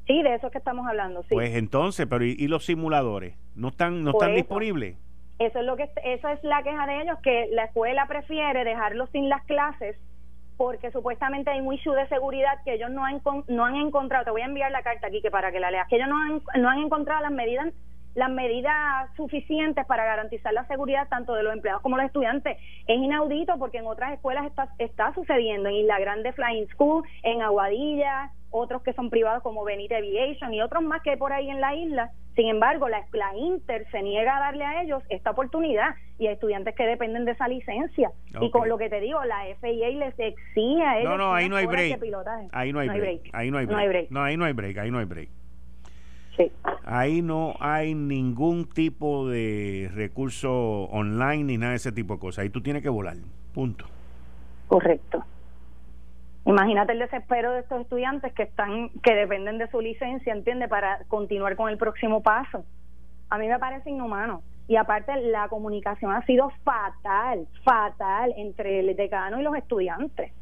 Sí, 0.07 0.23
de 0.23 0.35
eso 0.35 0.47
es 0.47 0.53
que 0.53 0.59
estamos 0.59 0.87
hablando, 0.87 1.23
sí. 1.23 1.31
Pues 1.31 1.55
entonces, 1.55 2.07
pero 2.09 2.25
¿y, 2.25 2.47
los 2.49 2.67
simuladores? 2.67 3.37
¿No 3.55 3.69
están 3.69 4.05
no 4.05 4.11
están 4.11 4.35
disponibles? 4.35 4.97
Eso 5.39 5.59
es 5.59 5.65
lo 5.65 5.77
que 5.77 5.91
eso 6.05 6.29
es 6.29 6.43
la 6.45 6.63
queja 6.63 6.87
de 6.87 7.03
ellos 7.03 7.19
que 7.23 7.49
la 7.53 7.65
escuela 7.65 8.07
prefiere 8.07 8.65
dejarlos 8.65 9.11
sin 9.11 9.29
las 9.29 9.43
clases 9.45 9.97
porque 10.57 10.93
supuestamente 10.93 11.51
hay 11.51 11.61
muy 11.61 11.77
issue 11.77 11.95
de 11.95 12.07
seguridad 12.09 12.63
que 12.65 12.75
ellos 12.75 12.91
no 12.91 13.05
han 13.05 13.21
no 13.49 13.65
han 13.65 13.75
encontrado. 13.77 14.25
Te 14.25 14.31
voy 14.31 14.43
a 14.43 14.47
enviar 14.47 14.71
la 14.71 14.83
carta 14.83 15.09
aquí 15.09 15.21
que 15.21 15.31
para 15.31 15.51
que 15.51 15.61
la 15.61 15.71
leas. 15.71 15.89
Que 15.89 15.97
ellos 15.97 16.09
no 16.09 16.19
han 16.19 16.43
no 16.61 16.69
han 16.69 16.79
encontrado 16.79 17.23
las 17.23 17.33
medidas 17.33 17.73
las 18.15 18.31
medidas 18.31 19.11
suficientes 19.17 19.85
para 19.87 20.05
garantizar 20.05 20.53
la 20.53 20.67
seguridad 20.67 21.09
tanto 21.09 21.35
de 21.35 21.43
los 21.43 21.53
empleados 21.53 21.83
como 21.83 21.97
los 21.97 22.07
estudiantes. 22.07 22.57
Es 22.87 22.97
inaudito 22.97 23.59
porque 23.59 23.79
en 23.79 23.87
otras 23.87 24.13
escuelas 24.13 24.47
está, 24.47 24.69
está 24.79 25.13
sucediendo, 25.15 25.69
en 25.69 25.77
Isla 25.77 25.99
Grande 25.99 26.33
Flying 26.33 26.69
School, 26.69 27.05
en 27.23 27.43
Aguadilla, 27.43 28.31
otros 28.51 28.83
que 28.83 28.93
son 28.93 29.11
privados 29.11 29.43
como 29.43 29.65
Benita 29.65 29.97
Aviation 29.97 30.55
y 30.55 30.63
otros 30.63 30.83
más 30.83 31.03
que 31.03 31.11
hay 31.11 31.17
por 31.17 31.33
ahí 31.33 31.51
en 31.51 31.61
la 31.61 31.75
isla. 31.75 32.11
Sin 32.37 32.49
embargo, 32.49 32.89
la, 32.89 33.05
la 33.13 33.37
Inter 33.37 33.87
se 33.91 34.03
niega 34.03 34.37
a 34.37 34.41
darle 34.41 34.65
a 34.65 34.83
ellos 34.83 35.03
esta 35.09 35.31
oportunidad 35.31 35.95
y 36.19 36.27
hay 36.27 36.35
estudiantes 36.35 36.75
que 36.75 36.85
dependen 36.85 37.25
de 37.25 37.33
esa 37.33 37.49
licencia. 37.49 38.13
Y 38.41 38.51
con 38.51 38.69
lo 38.69 38.79
que 38.79 38.89
te 38.89 39.01
digo, 39.01 39.23
la 39.25 39.45
FIA 39.61 39.89
les 39.91 40.19
exige 40.19 40.83
a 40.83 40.99
ellos. 40.99 41.11
No, 41.11 41.19
no, 41.19 41.35
ahí 41.35 41.49
no 41.49 41.57
hay 41.57 41.67
break. 41.67 42.01
Ahí 42.53 42.73
no 42.73 42.81
hay 42.81 42.89
break. 42.89 43.31
Ahí 43.33 43.51
no 43.51 43.59
hay 43.59 43.67
break. 43.67 44.11
No, 44.11 44.23
ahí 44.23 44.37
no 44.37 44.45
hay 44.45 44.53
break. 44.53 44.79
Ahí 44.79 44.91
no 44.91 44.99
hay 44.99 45.05
break. 45.05 45.31
Ahí 46.85 47.23
no 47.23 47.55
hay 47.61 47.95
ningún 47.95 48.69
tipo 48.69 49.29
de 49.29 49.91
recurso 49.95 50.85
online 50.85 51.45
ni 51.45 51.59
nada 51.59 51.71
de 51.71 51.77
ese 51.77 51.93
tipo 51.93 52.15
de 52.15 52.21
cosas. 52.21 52.43
Ahí 52.43 52.51
tú 52.51 52.61
tienes 52.61 52.83
que 52.83 52.89
volar. 52.89 53.17
Punto. 53.53 53.87
Correcto. 54.69 55.25
Imagínate 56.47 56.93
el 56.93 56.99
desespero 56.99 57.53
de 57.53 57.61
estos 57.61 57.81
estudiantes 57.81 58.33
que 58.35 58.43
están 58.43 58.91
que 59.03 59.15
dependen 59.15 59.57
de 59.59 59.69
su 59.71 59.81
licencia, 59.81 60.33
entiende, 60.33 60.69
para 60.69 61.05
continuar 61.09 61.57
con 61.57 61.71
el 61.71 61.79
próximo 61.79 62.23
paso. 62.23 62.65
A 63.31 63.39
mí 63.39 63.49
me 63.49 63.59
parece 63.59 63.91
inhumano. 63.91 64.43
Y 64.69 64.77
aparte 64.77 65.15
la 65.21 65.49
comunicación 65.49 66.13
ha 66.13 66.25
sido 66.25 66.51
fatal, 66.63 67.47
fatal 67.65 68.33
entre 68.37 68.81
el 68.81 68.97
decano 68.97 69.41
y 69.41 69.43
los 69.43 69.57
estudiantes. 69.57 70.33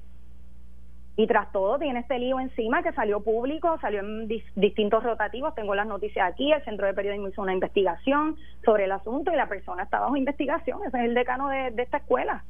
Y 1.15 1.27
tras 1.27 1.53
todo 1.53 1.79
tiene 1.79 2.01
este 2.01 2.19
lío 2.19 2.41
encima 2.41 2.83
que 2.83 2.93
salió 2.93 3.21
público, 3.21 3.79
salió 3.81 4.01
en 4.01 4.29
distintos 4.29 5.03
rotativos, 5.03 5.55
tengo 5.55 5.75
las 5.75 5.87
noticias 5.87 6.27
aquí, 6.31 6.51
el 6.51 6.65
Centro 6.65 6.87
de 6.87 6.95
Periodismo 6.95 7.29
hizo 7.29 7.43
una 7.43 7.53
investigación 7.53 8.37
sobre 8.65 8.85
el 8.85 8.93
asunto 8.93 9.31
y 9.31 9.37
la 9.37 9.47
persona 9.47 9.83
está 9.83 10.01
bajo 10.01 10.17
investigación, 10.17 10.81
ese 10.87 10.99
es 10.99 11.05
el 11.05 11.15
decano 11.15 11.49
de, 11.49 11.75
esta 11.77 11.99
escuela. 11.99 12.45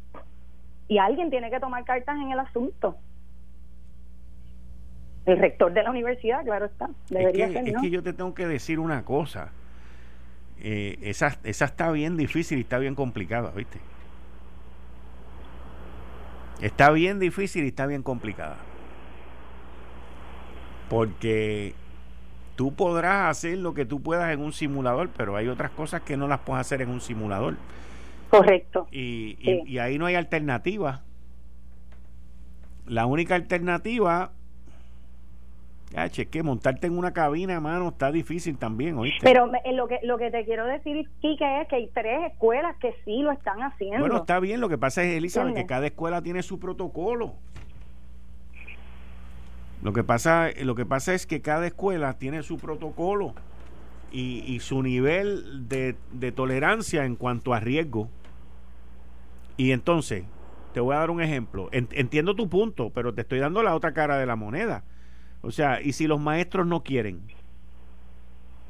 Y 0.87 0.98
alguien 0.98 1.31
tiene 1.31 1.51
que 1.51 1.59
tomar 1.59 1.85
cartas 1.85 2.16
en 2.16 2.31
el 2.31 2.38
asunto. 2.38 2.96
El 5.27 5.38
rector 5.38 5.72
de 5.72 5.83
la 5.83 5.90
universidad, 5.90 6.44
claro 6.44 6.66
está, 6.66 6.88
debería 7.11 7.46
es 7.46 7.53
que, 7.53 7.70
Es 7.70 7.81
que 7.81 7.90
yo 7.90 8.03
te 8.03 8.12
tengo 8.12 8.35
que 8.35 8.46
decir 8.46 8.79
una 8.79 9.05
cosa, 9.05 9.51
eh, 10.61 10.98
esa, 11.03 11.37
esa 11.42 11.64
está 11.64 11.90
bien 11.90 12.16
difícil 12.16 12.59
y 12.59 12.62
está 12.62 12.79
bien 12.79 12.94
complicada, 12.94 13.51
¿viste? 13.51 13.81
Está 16.62 16.92
bien 16.92 17.18
difícil 17.18 17.64
y 17.64 17.68
está 17.68 17.87
bien 17.87 18.03
complicada. 18.03 18.57
Porque 20.88 21.75
tú 22.55 22.72
podrás 22.72 23.31
hacer 23.31 23.59
lo 23.59 23.75
que 23.75 23.85
tú 23.85 24.01
puedas 24.01 24.33
en 24.33 24.40
un 24.40 24.53
simulador, 24.53 25.11
pero 25.16 25.37
hay 25.37 25.49
otras 25.49 25.72
cosas 25.72 26.03
que 26.03 26.16
no 26.16 26.28
las 26.28 26.41
puedes 26.41 26.61
hacer 26.61 26.80
en 26.80 26.91
un 26.91 27.01
simulador. 27.01 27.57
Correcto. 28.30 28.86
Y, 28.93 29.36
y, 29.66 29.78
ahí 29.78 29.99
no 29.99 30.07
hay 30.07 30.14
alternativa. 30.14 31.03
La 32.86 33.07
única 33.07 33.34
alternativa 33.34 34.30
es 35.95 36.26
que 36.28 36.43
montarte 36.43 36.86
en 36.86 36.97
una 36.97 37.12
cabina, 37.12 37.61
mano, 37.61 37.88
está 37.88 38.11
difícil 38.11 38.57
también, 38.57 38.97
¿oíste? 38.97 39.20
Pero 39.22 39.47
lo 39.47 39.88
que 39.88 39.99
lo 40.03 40.18
que 40.18 40.30
te 40.30 40.45
quiero 40.45 40.66
decir, 40.66 41.09
Kike, 41.20 41.62
es 41.62 41.68
que 41.68 41.76
hay 41.76 41.88
tres 41.88 42.32
escuelas 42.32 42.76
que 42.78 42.95
sí 43.05 43.22
lo 43.22 43.30
están 43.30 43.62
haciendo. 43.62 44.01
Bueno, 44.01 44.18
está 44.18 44.40
bien, 44.40 44.61
lo 44.61 44.68
que 44.68 44.78
pasa 44.78 45.03
es, 45.05 45.16
Elizabeth, 45.16 45.55
que 45.55 45.66
cada 45.66 45.86
escuela 45.86 46.22
tiene 46.22 46.43
su 46.43 46.59
protocolo. 46.59 47.34
Lo 49.82 49.93
que 49.93 50.05
pasa, 50.05 50.51
lo 50.62 50.74
que 50.74 50.86
pasa 50.86 51.12
es 51.12 51.26
que 51.26 51.43
cada 51.43 51.66
escuela 51.66 52.14
tiene 52.14 52.43
su 52.43 52.57
protocolo 52.57 53.34
y, 54.12 54.45
y 54.47 54.61
su 54.61 54.82
nivel 54.82 55.68
de, 55.68 55.97
de 56.12 56.32
tolerancia 56.32 57.05
en 57.05 57.16
cuanto 57.16 57.53
a 57.53 57.61
riesgo. 57.61 58.09
Y 59.57 59.72
entonces, 59.72 60.24
te 60.72 60.80
voy 60.80 60.95
a 60.95 61.01
dar 61.01 61.11
un 61.11 61.20
ejemplo. 61.20 61.68
entiendo 61.72 62.34
tu 62.34 62.49
punto, 62.49 62.90
pero 62.90 63.12
te 63.12 63.22
estoy 63.22 63.40
dando 63.40 63.62
la 63.62 63.74
otra 63.74 63.93
cara 63.93 64.16
de 64.18 64.26
la 64.26 64.36
moneda. 64.36 64.84
O 65.43 65.51
sea, 65.51 65.80
¿y 65.80 65.93
si 65.93 66.07
los 66.07 66.20
maestros 66.20 66.66
no 66.66 66.82
quieren? 66.82 67.20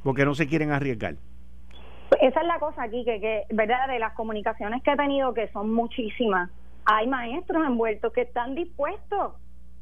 Porque 0.02 0.24
no 0.24 0.34
se 0.34 0.46
quieren 0.46 0.72
arriesgar. 0.72 1.14
Esa 2.20 2.40
es 2.40 2.46
la 2.46 2.58
cosa 2.58 2.82
aquí, 2.82 3.04
que, 3.04 3.20
que, 3.20 3.44
¿verdad? 3.50 3.88
De 3.88 3.98
las 3.98 4.14
comunicaciones 4.14 4.82
que 4.82 4.92
he 4.92 4.96
tenido, 4.96 5.32
que 5.34 5.48
son 5.48 5.72
muchísimas, 5.72 6.50
hay 6.84 7.06
maestros 7.06 7.66
envueltos 7.66 8.12
que 8.12 8.22
están 8.22 8.54
dispuestos 8.54 9.34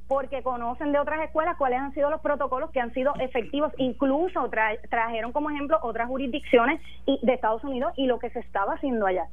porque 0.08 0.42
conocen 0.42 0.90
de 0.90 0.98
otras 0.98 1.22
escuelas 1.22 1.56
cuáles 1.56 1.78
han 1.78 1.94
sido 1.94 2.10
los 2.10 2.20
protocolos 2.20 2.70
que 2.72 2.80
han 2.80 2.92
sido 2.92 3.14
efectivos, 3.20 3.72
incluso 3.78 4.50
trajeron 4.88 5.30
como 5.30 5.50
ejemplo 5.50 5.78
otras 5.82 6.08
jurisdicciones 6.08 6.80
y, 7.06 7.20
de 7.22 7.34
Estados 7.34 7.62
Unidos 7.62 7.92
y 7.96 8.06
lo 8.06 8.18
que 8.18 8.28
se 8.30 8.40
estaba 8.40 8.74
haciendo 8.74 9.06
allá. 9.06 9.28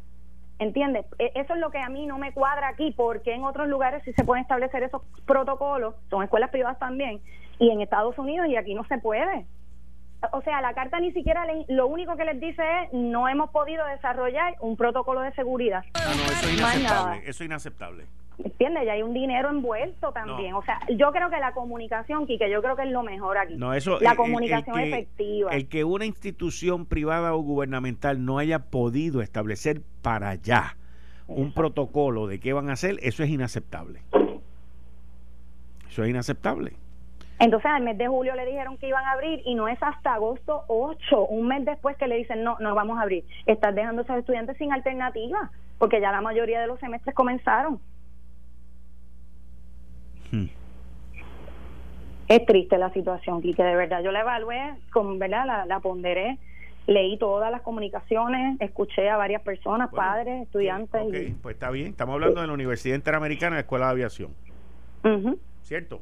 ¿Entiendes? 0.60 1.05
E, 1.20 1.32
eso 1.36 1.53
es 1.53 1.60
lo 1.60 1.70
que 1.70 1.80
a 1.80 1.89
mí 1.89 2.05
no 2.08 2.18
me 2.18 2.34
cuadra 2.34 2.70
aquí, 2.70 2.91
porque 2.95 3.34
en 3.34 3.43
otros 3.43 3.68
lugares 3.68 4.03
sí 4.03 4.14
se 4.14 4.24
pueden 4.24 4.41
establecer 4.41 4.84
esos 4.84 5.01
protocolos, 5.26 5.95
son 6.10 6.24
escuelas 6.24 6.49
privadas 6.49 6.80
también, 6.80 7.22
y 7.60 7.70
en 7.70 7.82
Estados 7.82 8.18
Unidos 8.18 8.47
y 8.47 8.55
aquí 8.55 8.74
no 8.74 8.84
se 8.86 8.97
puede. 8.97 9.45
O 10.32 10.41
sea, 10.41 10.62
la 10.62 10.74
carta 10.74 10.99
ni 10.99 11.12
siquiera 11.12 11.45
lo 11.68 11.88
único 11.88 12.16
que 12.16 12.26
les 12.26 12.39
dice 12.39 12.64
es 12.82 12.93
no 12.93 13.30
hemos 13.30 13.51
podido 13.51 13.86
desarrollar 13.86 14.55
un 14.62 14.76
protocolo 14.76 15.22
de 15.22 15.32
seguridad. 15.34 15.84
Ah, 15.93 16.12
no, 16.18 16.24
eso 16.24 16.47
es 16.47 16.53
inaceptable. 16.58 17.18
Eso 17.20 17.30
es 17.30 17.41
inaceptable. 17.41 18.05
¿Entiendes? 18.44 18.84
Y 18.86 18.90
hay 18.90 19.02
un 19.02 19.14
dinero 19.14 19.50
envuelto 19.50 20.12
también. 20.12 20.54
O 20.54 20.64
sea, 20.64 20.80
yo 20.90 21.12
creo 21.12 21.30
que 21.30 21.40
la 21.40 21.54
comunicación, 21.54 22.28
Quique, 22.28 22.50
yo 22.52 22.62
creo 22.62 22.76
que 22.76 22.84
es 22.84 22.92
lo 22.92 23.04
mejor 23.04 23.38
aquí. 23.38 23.56
No, 23.56 23.74
eso, 23.74 24.00
la 24.00 24.16
comunicación 24.16 24.80
efectiva. 24.80 25.52
El 25.52 25.68
que 25.68 25.84
una 25.84 26.06
institución 26.06 26.86
privada 26.86 27.34
o 27.34 27.40
gubernamental 27.40 28.24
no 28.24 28.38
haya 28.38 28.60
podido 28.60 29.22
establecer 29.22 29.82
para 30.02 30.30
allá 30.30 30.78
un 31.28 31.52
protocolo 31.54 32.28
de 32.28 32.40
qué 32.40 32.54
van 32.54 32.70
a 32.70 32.74
hacer, 32.74 32.98
eso 33.02 33.24
es 33.24 33.30
inaceptable. 33.30 34.02
Eso 35.90 36.04
es 36.04 36.10
inaceptable. 36.10 36.74
Entonces, 37.40 37.70
al 37.70 37.84
mes 37.84 37.98
de 37.98 38.08
julio 38.08 38.34
le 38.36 38.46
dijeron 38.46 38.78
que 38.78 38.88
iban 38.88 39.06
a 39.06 39.12
abrir 39.12 39.42
y 39.46 39.54
no 39.54 39.68
es 39.68 39.78
hasta 39.82 40.16
agosto 40.16 40.64
8, 40.68 41.26
un 41.26 41.48
mes 41.48 41.66
después 41.66 41.96
que 41.98 42.08
le 42.08 42.16
dicen 42.16 42.44
no, 42.44 42.58
no 42.60 42.74
vamos 42.74 42.98
a 42.98 43.04
abrir. 43.04 43.26
Estás 43.46 43.76
dejando 43.76 44.02
a 44.02 44.06
esos 44.06 44.18
estudiantes 44.18 44.58
sin 44.58 44.72
alternativa, 44.74 45.52
porque 45.78 46.02
ya 46.02 46.12
la 46.12 46.22
mayoría 46.22 46.60
de 46.60 46.68
los 46.68 46.80
semestres 46.80 47.14
comenzaron. 47.16 47.80
Hmm. 50.32 50.45
Es 52.28 52.45
triste 52.45 52.78
la 52.78 52.91
situación, 52.91 53.41
Quique, 53.41 53.63
de 53.63 53.75
verdad. 53.75 54.03
Yo 54.03 54.11
la 54.11 54.21
evalué, 54.21 54.73
con, 54.91 55.17
¿verdad? 55.17 55.65
La, 55.67 55.80
ponderé, 55.80 56.38
leí 56.86 57.17
todas 57.17 57.51
las 57.51 57.61
comunicaciones, 57.61 58.59
escuché 58.59 59.09
a 59.09 59.15
varias 59.15 59.41
personas, 59.43 59.89
padres, 59.91 60.43
estudiantes. 60.43 61.01
y... 61.13 61.34
pues 61.41 61.55
está 61.55 61.71
bien. 61.71 61.88
Estamos 61.88 62.15
hablando 62.15 62.41
de 62.41 62.47
la 62.47 62.53
Universidad 62.53 62.95
Interamericana 62.95 63.55
de 63.55 63.61
Escuela 63.61 63.86
de 63.86 63.91
Aviación. 63.91 64.32
¿Cierto? 65.63 66.01